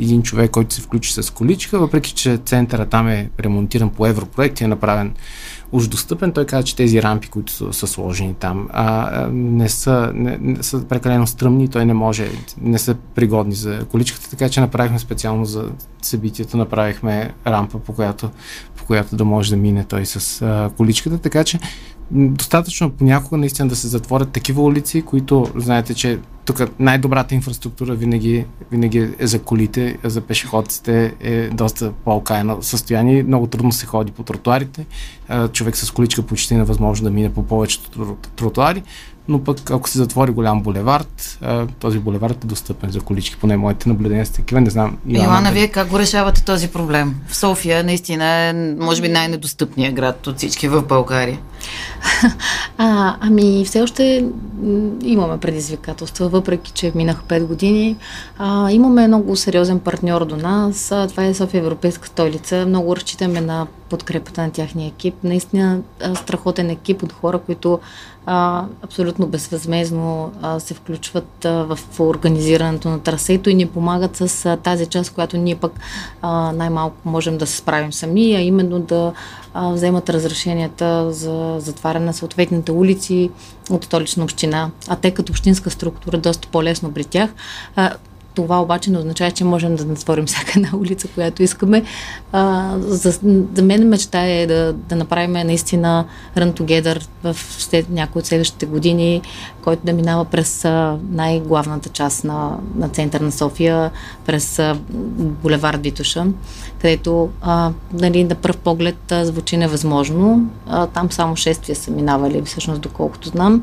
един 0.00 0.22
човек, 0.22 0.50
който 0.50 0.74
се 0.74 0.80
включи 0.80 1.12
с 1.12 1.32
количка, 1.32 1.78
въпреки 1.78 2.12
че 2.12 2.36
центъра 2.36 2.86
там 2.86 3.08
е 3.08 3.30
ремонтиран 3.40 3.90
по 3.90 4.06
европроект 4.06 4.60
и 4.60 4.64
е 4.64 4.68
направен 4.68 5.14
уж 5.72 5.88
достъпен, 5.88 6.32
той 6.32 6.46
каза, 6.46 6.64
че 6.64 6.76
тези 6.76 7.02
рампи, 7.02 7.28
които 7.28 7.52
са, 7.52 7.72
са 7.72 7.86
сложени 7.86 8.34
там, 8.34 8.68
а, 8.72 9.26
не, 9.32 9.68
са, 9.68 10.10
не, 10.14 10.38
не 10.40 10.62
са 10.62 10.84
прекалено 10.84 11.26
стръмни, 11.26 11.68
той 11.68 11.84
не 11.84 11.94
може, 11.94 12.30
не 12.60 12.78
са 12.78 12.94
пригодни 13.14 13.54
за 13.54 13.84
количката, 13.90 14.30
така 14.30 14.48
че 14.48 14.60
направихме 14.60 14.98
специално 14.98 15.44
за 15.44 15.70
събитието, 16.02 16.56
направихме 16.56 17.34
рампа, 17.46 17.78
по 17.78 17.92
която, 17.92 18.30
по 18.76 18.84
която 18.84 19.16
да 19.16 19.24
може 19.24 19.50
да 19.50 19.56
мине 19.56 19.84
той 19.84 20.06
с 20.06 20.42
а, 20.42 20.70
количката, 20.76 21.18
така 21.18 21.44
че 21.44 21.58
достатъчно 22.10 22.90
понякога 22.90 23.36
наистина 23.36 23.68
да 23.68 23.76
се 23.76 23.88
затворят 23.88 24.30
такива 24.30 24.62
улици, 24.62 25.02
които 25.02 25.46
знаете, 25.56 25.94
че 25.94 26.18
тук 26.44 26.62
най-добрата 26.78 27.34
инфраструктура 27.34 27.94
винаги, 27.94 28.44
винаги 28.70 29.10
е 29.18 29.26
за 29.26 29.38
колите, 29.38 29.98
за 30.04 30.20
пешеходците 30.20 31.14
е 31.20 31.48
доста 31.48 31.92
по-окаяно 31.92 32.62
състояние. 32.62 33.22
Много 33.22 33.46
трудно 33.46 33.72
се 33.72 33.86
ходи 33.86 34.12
по 34.12 34.22
тротуарите. 34.22 34.86
Човек 35.52 35.76
с 35.76 35.90
количка 35.90 36.22
почти 36.22 36.54
невъзможно 36.54 37.04
да 37.04 37.10
мине 37.10 37.32
по 37.32 37.42
повечето 37.42 38.16
тротуари 38.36 38.82
но 39.28 39.44
пък 39.44 39.70
ако 39.70 39.88
се 39.88 39.98
затвори 39.98 40.30
голям 40.30 40.62
булевард, 40.62 41.38
този 41.78 41.98
булевард 41.98 42.44
е 42.44 42.46
достъпен 42.46 42.90
за 42.90 43.00
колички, 43.00 43.36
поне 43.36 43.56
моите 43.56 43.88
наблюдения 43.88 44.26
са 44.26 44.32
такива, 44.32 44.60
не 44.60 44.70
знам. 44.70 44.96
Йоанна, 45.06 45.24
Йоанна 45.24 45.52
вие 45.52 45.68
как 45.68 45.88
го 45.88 45.98
решавате 45.98 46.44
този 46.44 46.68
проблем? 46.68 47.14
В 47.28 47.36
София 47.36 47.84
наистина 47.84 48.24
е, 48.24 48.52
може 48.78 49.02
би, 49.02 49.08
най-недостъпният 49.08 49.94
град 49.94 50.26
от 50.26 50.36
всички 50.36 50.68
в 50.68 50.82
България. 50.82 51.38
А, 52.78 53.16
ами, 53.20 53.64
все 53.64 53.82
още 53.82 54.24
имаме 55.02 55.38
предизвикателства, 55.38 56.28
въпреки 56.28 56.72
че 56.72 56.92
минах 56.94 57.22
5 57.28 57.46
години. 57.46 57.96
А, 58.38 58.70
имаме 58.70 59.06
много 59.06 59.36
сериозен 59.36 59.80
партньор 59.80 60.24
до 60.24 60.36
нас. 60.36 60.92
Това 61.08 61.24
е 61.24 61.34
София 61.34 61.60
Европейска 61.60 62.08
столица. 62.08 62.66
Много 62.66 62.96
разчитаме 62.96 63.40
на 63.40 63.66
подкрепата 63.88 64.42
на 64.42 64.50
тяхния 64.50 64.88
екип. 64.88 65.14
Наистина 65.24 65.80
страхотен 66.14 66.70
екип 66.70 67.02
от 67.02 67.12
хора, 67.12 67.38
които 67.38 67.80
а, 68.26 68.64
абсолютно 68.82 69.26
безвъзмезно 69.26 70.32
а, 70.42 70.60
се 70.60 70.74
включват 70.74 71.44
а, 71.44 71.50
в 71.50 71.78
организирането 72.00 72.88
на 72.88 73.00
трасето 73.00 73.50
и 73.50 73.54
ни 73.54 73.66
помагат 73.66 74.16
с 74.16 74.46
а, 74.46 74.56
тази 74.56 74.86
част, 74.86 75.14
която 75.14 75.36
ние 75.36 75.54
пък 75.54 75.72
а, 76.22 76.52
най-малко 76.52 76.96
можем 77.04 77.38
да 77.38 77.46
се 77.46 77.56
справим 77.56 77.92
сами, 77.92 78.34
а 78.34 78.40
именно 78.40 78.78
да 78.78 79.12
а, 79.54 79.72
вземат 79.72 80.10
разрешенията 80.10 81.12
за 81.12 81.56
затваряне 81.58 82.06
на 82.06 82.12
съответните 82.12 82.72
улици 82.72 83.30
от 83.70 83.84
столична 83.84 84.24
община. 84.24 84.70
А 84.88 84.96
те 84.96 85.10
като 85.10 85.32
общинска 85.32 85.70
структура 85.70 86.18
доста 86.18 86.48
по-лесно 86.48 86.92
при 86.92 87.04
тях. 87.04 87.30
А, 87.76 87.90
това 88.36 88.62
обаче 88.62 88.90
не 88.90 88.98
означава, 88.98 89.30
че 89.30 89.44
можем 89.44 89.76
да 89.76 89.84
натворим 89.84 90.26
всяка 90.26 90.52
една 90.56 90.70
улица, 90.74 91.08
която 91.08 91.42
искаме. 91.42 91.82
А, 92.32 92.72
за, 92.78 93.10
за 93.54 93.62
мен 93.62 93.88
мечта 93.88 94.26
е 94.26 94.46
да, 94.46 94.72
да 94.72 94.96
направим 94.96 95.32
наистина 95.32 96.04
Run 96.36 96.60
Together 96.60 97.06
в 97.24 97.36
след, 97.58 97.90
някои 97.90 98.18
от 98.20 98.26
следващите 98.26 98.66
години, 98.66 99.22
който 99.62 99.86
да 99.86 99.92
минава 99.92 100.24
през 100.24 100.64
най-главната 101.10 101.88
част 101.88 102.24
на, 102.24 102.58
на 102.74 102.88
център 102.88 103.20
на 103.20 103.32
София, 103.32 103.90
през 104.26 104.60
булевард 105.42 105.82
Витуша, 105.82 106.26
където 106.80 107.28
а, 107.42 107.70
нали, 107.92 108.24
на 108.24 108.34
пръв 108.34 108.56
поглед 108.56 109.12
а, 109.12 109.26
звучи 109.26 109.56
невъзможно. 109.56 110.50
А, 110.66 110.86
там 110.86 111.12
само 111.12 111.36
шествия 111.36 111.76
са 111.76 111.90
минавали, 111.90 112.42
всъщност, 112.42 112.80
доколкото 112.80 113.28
знам 113.28 113.62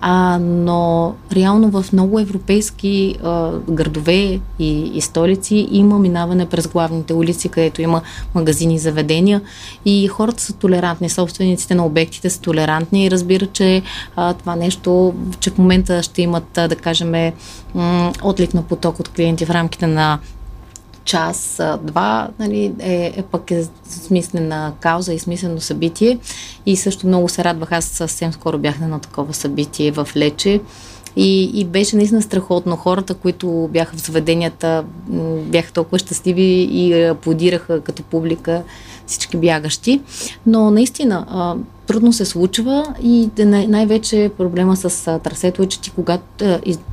а, 0.00 0.38
но 0.38 1.14
реално 1.32 1.82
в 1.82 1.92
много 1.92 2.20
европейски 2.20 3.16
а, 3.24 3.52
градове 3.70 4.40
и, 4.58 4.90
и 4.94 5.00
столици 5.00 5.68
има 5.70 5.98
минаване 5.98 6.46
през 6.46 6.68
главните 6.68 7.14
улици, 7.14 7.48
където 7.48 7.82
има 7.82 8.02
магазини 8.34 8.74
и 8.74 8.78
заведения. 8.78 9.40
И 9.84 10.08
хората 10.08 10.42
са 10.42 10.52
толерантни, 10.52 11.08
собствениците 11.08 11.74
на 11.74 11.86
обектите 11.86 12.30
са 12.30 12.40
толерантни 12.40 13.04
и 13.04 13.10
разбират, 13.10 13.52
че 13.52 13.82
а, 14.16 14.34
това 14.34 14.56
нещо, 14.56 15.14
че 15.40 15.50
в 15.50 15.58
момента 15.58 16.02
ще 16.02 16.22
имат, 16.22 16.48
да 16.54 16.76
кажем, 16.76 17.32
отлик 18.22 18.54
на 18.54 18.62
поток 18.62 19.00
от 19.00 19.08
клиенти 19.08 19.44
в 19.44 19.50
рамките 19.50 19.86
на 19.86 20.18
час, 21.10 21.60
два, 21.82 22.28
нали, 22.38 22.72
е, 22.78 23.12
е 23.16 23.22
пък 23.22 23.50
е 23.50 23.64
смислена 23.84 24.72
кауза 24.80 25.14
и 25.14 25.18
смислено 25.18 25.60
събитие. 25.60 26.18
И 26.66 26.76
също 26.76 27.06
много 27.06 27.28
се 27.28 27.44
радвах. 27.44 27.72
Аз 27.72 27.84
съвсем 27.84 28.32
скоро 28.32 28.58
бях 28.58 28.78
на 28.78 28.84
едно 28.84 28.98
такова 28.98 29.34
събитие 29.34 29.90
в 29.90 30.08
Лече. 30.16 30.60
И, 31.16 31.60
и 31.60 31.64
беше 31.64 31.96
наистина 31.96 32.22
страхотно. 32.22 32.76
Хората, 32.76 33.14
които 33.14 33.68
бяха 33.72 33.96
в 33.96 34.06
заведенията, 34.06 34.84
бяха 35.44 35.72
толкова 35.72 35.98
щастливи 35.98 36.68
и 36.72 37.04
аплодираха 37.04 37.80
като 37.80 38.02
публика 38.02 38.62
всички 39.06 39.36
бягащи. 39.36 40.00
Но 40.46 40.70
наистина, 40.70 41.26
трудно 41.90 42.12
се 42.12 42.24
случва 42.24 42.94
и 43.02 43.28
най- 43.38 43.66
най-вече 43.66 44.30
проблема 44.38 44.76
с 44.76 45.20
трасето 45.24 45.62
е, 45.62 45.66
че 45.66 45.80
ти 45.80 45.90
когато 45.90 46.24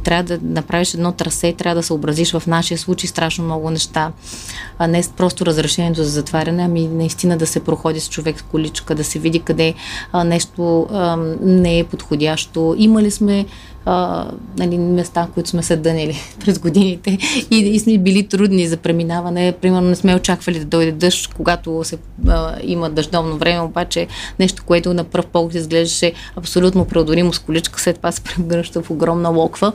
трябва 0.03 0.23
да 0.23 0.39
направиш 0.43 0.93
едно 0.93 1.11
трасе, 1.11 1.53
трябва 1.53 1.75
да 1.75 1.83
съобразиш 1.83 2.31
в 2.31 2.47
нашия 2.47 2.77
случай 2.77 3.07
страшно 3.07 3.45
много 3.45 3.69
неща. 3.69 4.11
А 4.79 4.87
не 4.87 5.03
просто 5.17 5.45
разрешението 5.45 6.03
за 6.03 6.09
затваряне, 6.09 6.63
ами 6.63 6.87
наистина 6.87 7.37
да 7.37 7.47
се 7.47 7.59
проходи 7.59 7.99
с 7.99 8.09
човек 8.09 8.39
с 8.39 8.41
количка, 8.41 8.95
да 8.95 9.03
се 9.03 9.19
види 9.19 9.39
къде 9.39 9.73
нещо 10.25 10.87
не 11.41 11.79
е 11.79 11.83
подходящо. 11.83 12.75
Имали 12.77 13.11
сме 13.11 13.45
а, 13.89 14.27
нали, 14.57 14.77
места, 14.77 15.27
които 15.33 15.49
сме 15.49 15.63
се 15.63 15.75
дънили 15.75 16.17
през 16.39 16.59
годините 16.59 17.17
и, 17.51 17.57
и 17.57 17.79
сме 17.79 17.97
били 17.97 18.27
трудни 18.27 18.67
за 18.67 18.77
преминаване. 18.77 19.53
Примерно 19.61 19.89
не 19.89 19.95
сме 19.95 20.15
очаквали 20.15 20.59
да 20.59 20.65
дойде 20.65 20.91
дъжд, 20.91 21.33
когато 21.33 21.83
се, 21.83 21.97
а, 22.27 22.55
има 22.63 22.89
дъждовно 22.89 23.37
време, 23.37 23.59
обаче 23.59 24.07
нещо, 24.39 24.63
което 24.65 24.86
на 24.93 25.03
пръв 25.03 25.25
поглед 25.25 25.55
изглеждаше 25.55 26.13
абсолютно 26.35 26.85
преодолимо 26.85 27.33
с 27.33 27.39
количка, 27.39 27.79
след 27.79 27.95
това 27.95 28.11
се 28.11 28.21
превръща 28.21 28.81
в 28.81 28.91
огромна 28.91 29.29
локва. 29.29 29.73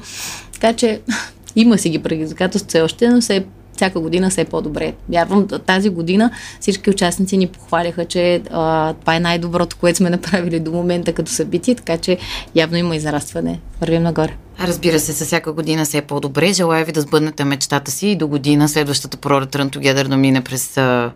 Така 0.52 0.72
че 0.72 1.00
има 1.56 1.78
си 1.78 1.90
ги 1.90 1.98
предизвикателства 1.98 2.68
все 2.68 2.82
още, 2.82 3.08
но 3.08 3.22
се 3.22 3.44
всяка 3.76 4.00
година 4.00 4.30
все 4.30 4.44
по-добре. 4.44 4.94
Вярвам, 5.08 5.48
тази 5.66 5.88
година 5.88 6.30
всички 6.60 6.90
участници 6.90 7.36
ни 7.36 7.46
похваляха, 7.46 8.04
че 8.04 8.42
а, 8.50 8.92
това 8.92 9.16
е 9.16 9.20
най-доброто, 9.20 9.76
което 9.76 9.96
сме 9.96 10.10
направили 10.10 10.60
до 10.60 10.72
момента 10.72 11.12
като 11.12 11.30
събитие, 11.30 11.74
така 11.74 11.98
че 11.98 12.18
явно 12.54 12.76
има 12.76 12.96
израстване. 12.96 13.60
Вървим 13.80 14.02
нагоре. 14.02 14.36
Разбира 14.60 15.00
се, 15.00 15.12
със 15.12 15.26
всяка 15.26 15.52
година 15.52 15.84
все 15.84 15.98
е 15.98 16.02
по-добре. 16.02 16.52
Желая 16.52 16.84
ви 16.84 16.92
да 16.92 17.00
сбъднете 17.00 17.44
мечтата 17.44 17.90
си 17.90 18.08
и 18.08 18.16
до 18.16 18.28
година 18.28 18.68
следващата 18.68 19.16
пролет 19.16 19.52
Together 19.52 20.08
да 20.08 20.16
мине 20.16 20.40
през 20.40 20.76
а, 20.76 21.10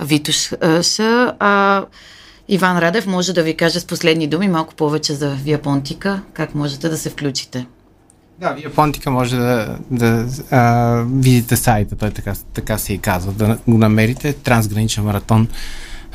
Витуш. 0.00 0.52
А, 1.38 1.84
Иван 2.48 2.78
Радев 2.78 3.06
може 3.06 3.32
да 3.32 3.42
ви 3.42 3.54
каже 3.54 3.80
с 3.80 3.86
последни 3.86 4.26
думи 4.26 4.48
малко 4.48 4.74
повече 4.74 5.14
за 5.14 5.30
Виапонтика, 5.30 6.22
как 6.32 6.54
можете 6.54 6.88
да 6.88 6.98
се 6.98 7.10
включите. 7.10 7.66
Да, 8.40 8.52
вие 8.52 8.70
Понтика 8.70 9.10
може 9.10 9.36
да, 9.36 9.78
да 9.90 10.26
а, 10.50 11.04
видите 11.12 11.56
сайта, 11.56 11.96
той 11.96 12.10
така, 12.10 12.34
така 12.54 12.78
се 12.78 12.92
и 12.92 12.98
казва, 12.98 13.32
да 13.32 13.58
го 13.68 13.78
намерите. 13.78 14.32
Трансграничен 14.32 15.04
маратон 15.04 15.48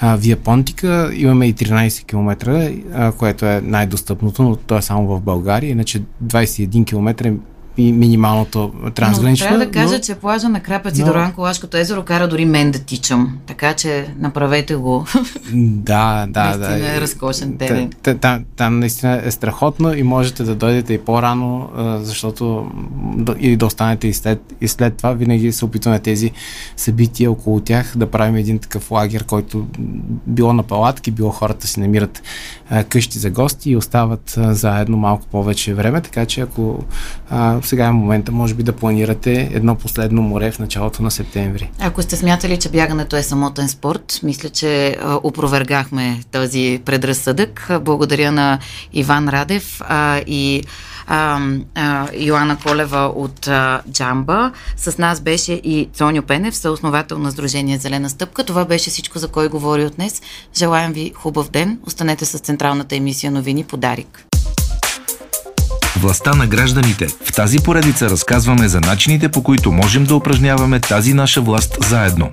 а, 0.02 0.16
Вия 0.16 0.38
Понтика. 0.38 1.12
Имаме 1.14 1.48
и 1.48 1.56
13 1.56 2.06
км, 2.06 2.52
а, 2.94 3.12
което 3.12 3.46
е 3.46 3.62
най-достъпното, 3.64 4.44
но 4.44 4.56
то 4.56 4.78
е 4.78 4.82
само 4.82 5.08
в 5.08 5.22
България. 5.22 5.70
Иначе 5.70 6.02
21 6.26 6.86
км 6.86 7.34
и 7.78 7.94
минималното 7.94 8.74
трансгранично. 8.96 9.46
Но 9.46 9.50
трябва 9.50 9.66
да 9.66 9.72
кажа, 9.72 9.94
но... 9.94 10.00
че 10.00 10.16
плажа 10.16 10.50
на 10.50 10.60
Крапец 10.60 10.98
но... 10.98 11.04
и 11.04 11.08
Доран 11.08 11.32
Колашкото 11.32 11.78
езеро 11.78 12.04
кара 12.04 12.28
дори 12.28 12.46
мен 12.46 12.72
да 12.72 12.80
тичам. 12.80 13.38
Така 13.46 13.74
че 13.74 14.08
направете 14.20 14.76
го. 14.76 15.06
Да, 15.54 16.26
да, 16.30 16.58
да. 16.58 16.70
Наистина 16.70 16.98
е 16.98 17.02
разкошен 17.02 17.58
терен. 17.58 17.92
Там, 18.22 18.46
там, 18.56 18.80
наистина 18.80 19.22
е 19.26 19.32
страхотно 19.32 19.94
и 19.94 20.04
можете 20.04 20.44
да 20.44 20.56
дойдете 20.56 20.94
и 20.94 20.98
по-рано, 20.98 21.70
защото 22.02 22.72
и 23.40 23.58
да 23.58 23.66
останете 23.66 24.08
и 24.08 24.14
след, 24.14 24.54
и 24.62 24.68
след 24.68 24.98
това 24.98 25.12
винаги 25.12 25.52
се 25.52 25.66
опитваме 25.66 26.00
тези 26.00 26.32
събития 26.78 27.32
около 27.32 27.60
тях 27.60 27.94
да 27.96 28.12
правим 28.12 28.36
един 28.36 28.60
такъв 28.60 28.92
лагер, 28.92 29.24
който 29.24 29.68
било 30.28 30.54
на 30.54 30.64
палатки, 30.64 31.12
било 31.12 31.30
хората 31.30 31.68
си 31.68 31.80
намират 31.80 32.22
къщи 32.90 33.20
за 33.20 33.30
гости 33.30 33.72
и 33.72 33.78
остават 33.78 34.34
заедно 34.38 34.98
малко 34.98 35.28
повече 35.28 35.74
време, 35.74 36.02
така 36.02 36.26
че 36.26 36.42
ако 36.42 36.84
а, 37.30 37.62
сега 37.68 37.86
е 37.86 37.92
момента, 37.92 38.32
може 38.32 38.54
би, 38.54 38.64
да 38.64 38.74
планирате 38.74 39.50
едно 39.54 39.76
последно 39.76 40.22
море 40.22 40.52
в 40.52 40.60
началото 40.60 41.04
на 41.04 41.12
септември. 41.12 41.72
Ако 41.80 42.02
сте 42.02 42.16
смятали, 42.16 42.60
че 42.60 42.70
бягането 42.70 43.16
е 43.16 43.24
самотен 43.24 43.70
спорт, 43.70 44.20
мисля, 44.24 44.50
че 44.50 44.98
опровергахме 45.24 46.20
този 46.32 46.82
предразсъдък. 46.86 47.72
Благодаря 47.82 48.32
на 48.32 48.60
Иван 48.94 49.30
Радев 49.30 49.82
а, 49.88 50.22
и 50.28 50.64
а, 51.08 51.40
а, 51.76 52.08
Йоанна 52.18 52.58
Колева 52.64 53.12
от 53.16 53.48
а, 53.48 53.82
Джамба. 53.92 54.52
С 54.78 54.98
нас 54.98 55.22
беше 55.22 55.54
и 55.54 55.90
Цоню 55.94 56.22
Пенев, 56.22 56.56
съосновател 56.56 57.18
на 57.18 57.32
Сдружение 57.32 57.78
Зелена 57.78 58.10
стъпка. 58.10 58.44
Това 58.44 58.66
беше 58.66 58.90
всичко, 58.90 59.20
за 59.20 59.28
кой 59.28 59.50
говори 59.50 59.86
от 59.86 59.96
днес. 59.96 60.22
Желаем 60.58 60.94
ви 60.94 61.12
хубав 61.16 61.50
ден. 61.50 61.80
Останете 61.88 62.26
с 62.26 62.40
централната 62.40 62.96
емисия 62.96 63.32
новини 63.32 63.64
Подарик. 63.64 64.33
Властта 66.04 66.34
на 66.34 66.48
гражданите. 66.48 67.08
В 67.08 67.32
тази 67.32 67.60
поредица 67.60 68.10
разказваме 68.10 68.68
за 68.68 68.82
начините 68.82 69.30
по 69.30 69.44
които 69.44 69.72
можем 69.72 70.04
да 70.04 70.16
упражняваме 70.16 70.80
тази 70.80 71.14
наша 71.14 71.42
власт 71.42 71.78
заедно. 71.90 72.30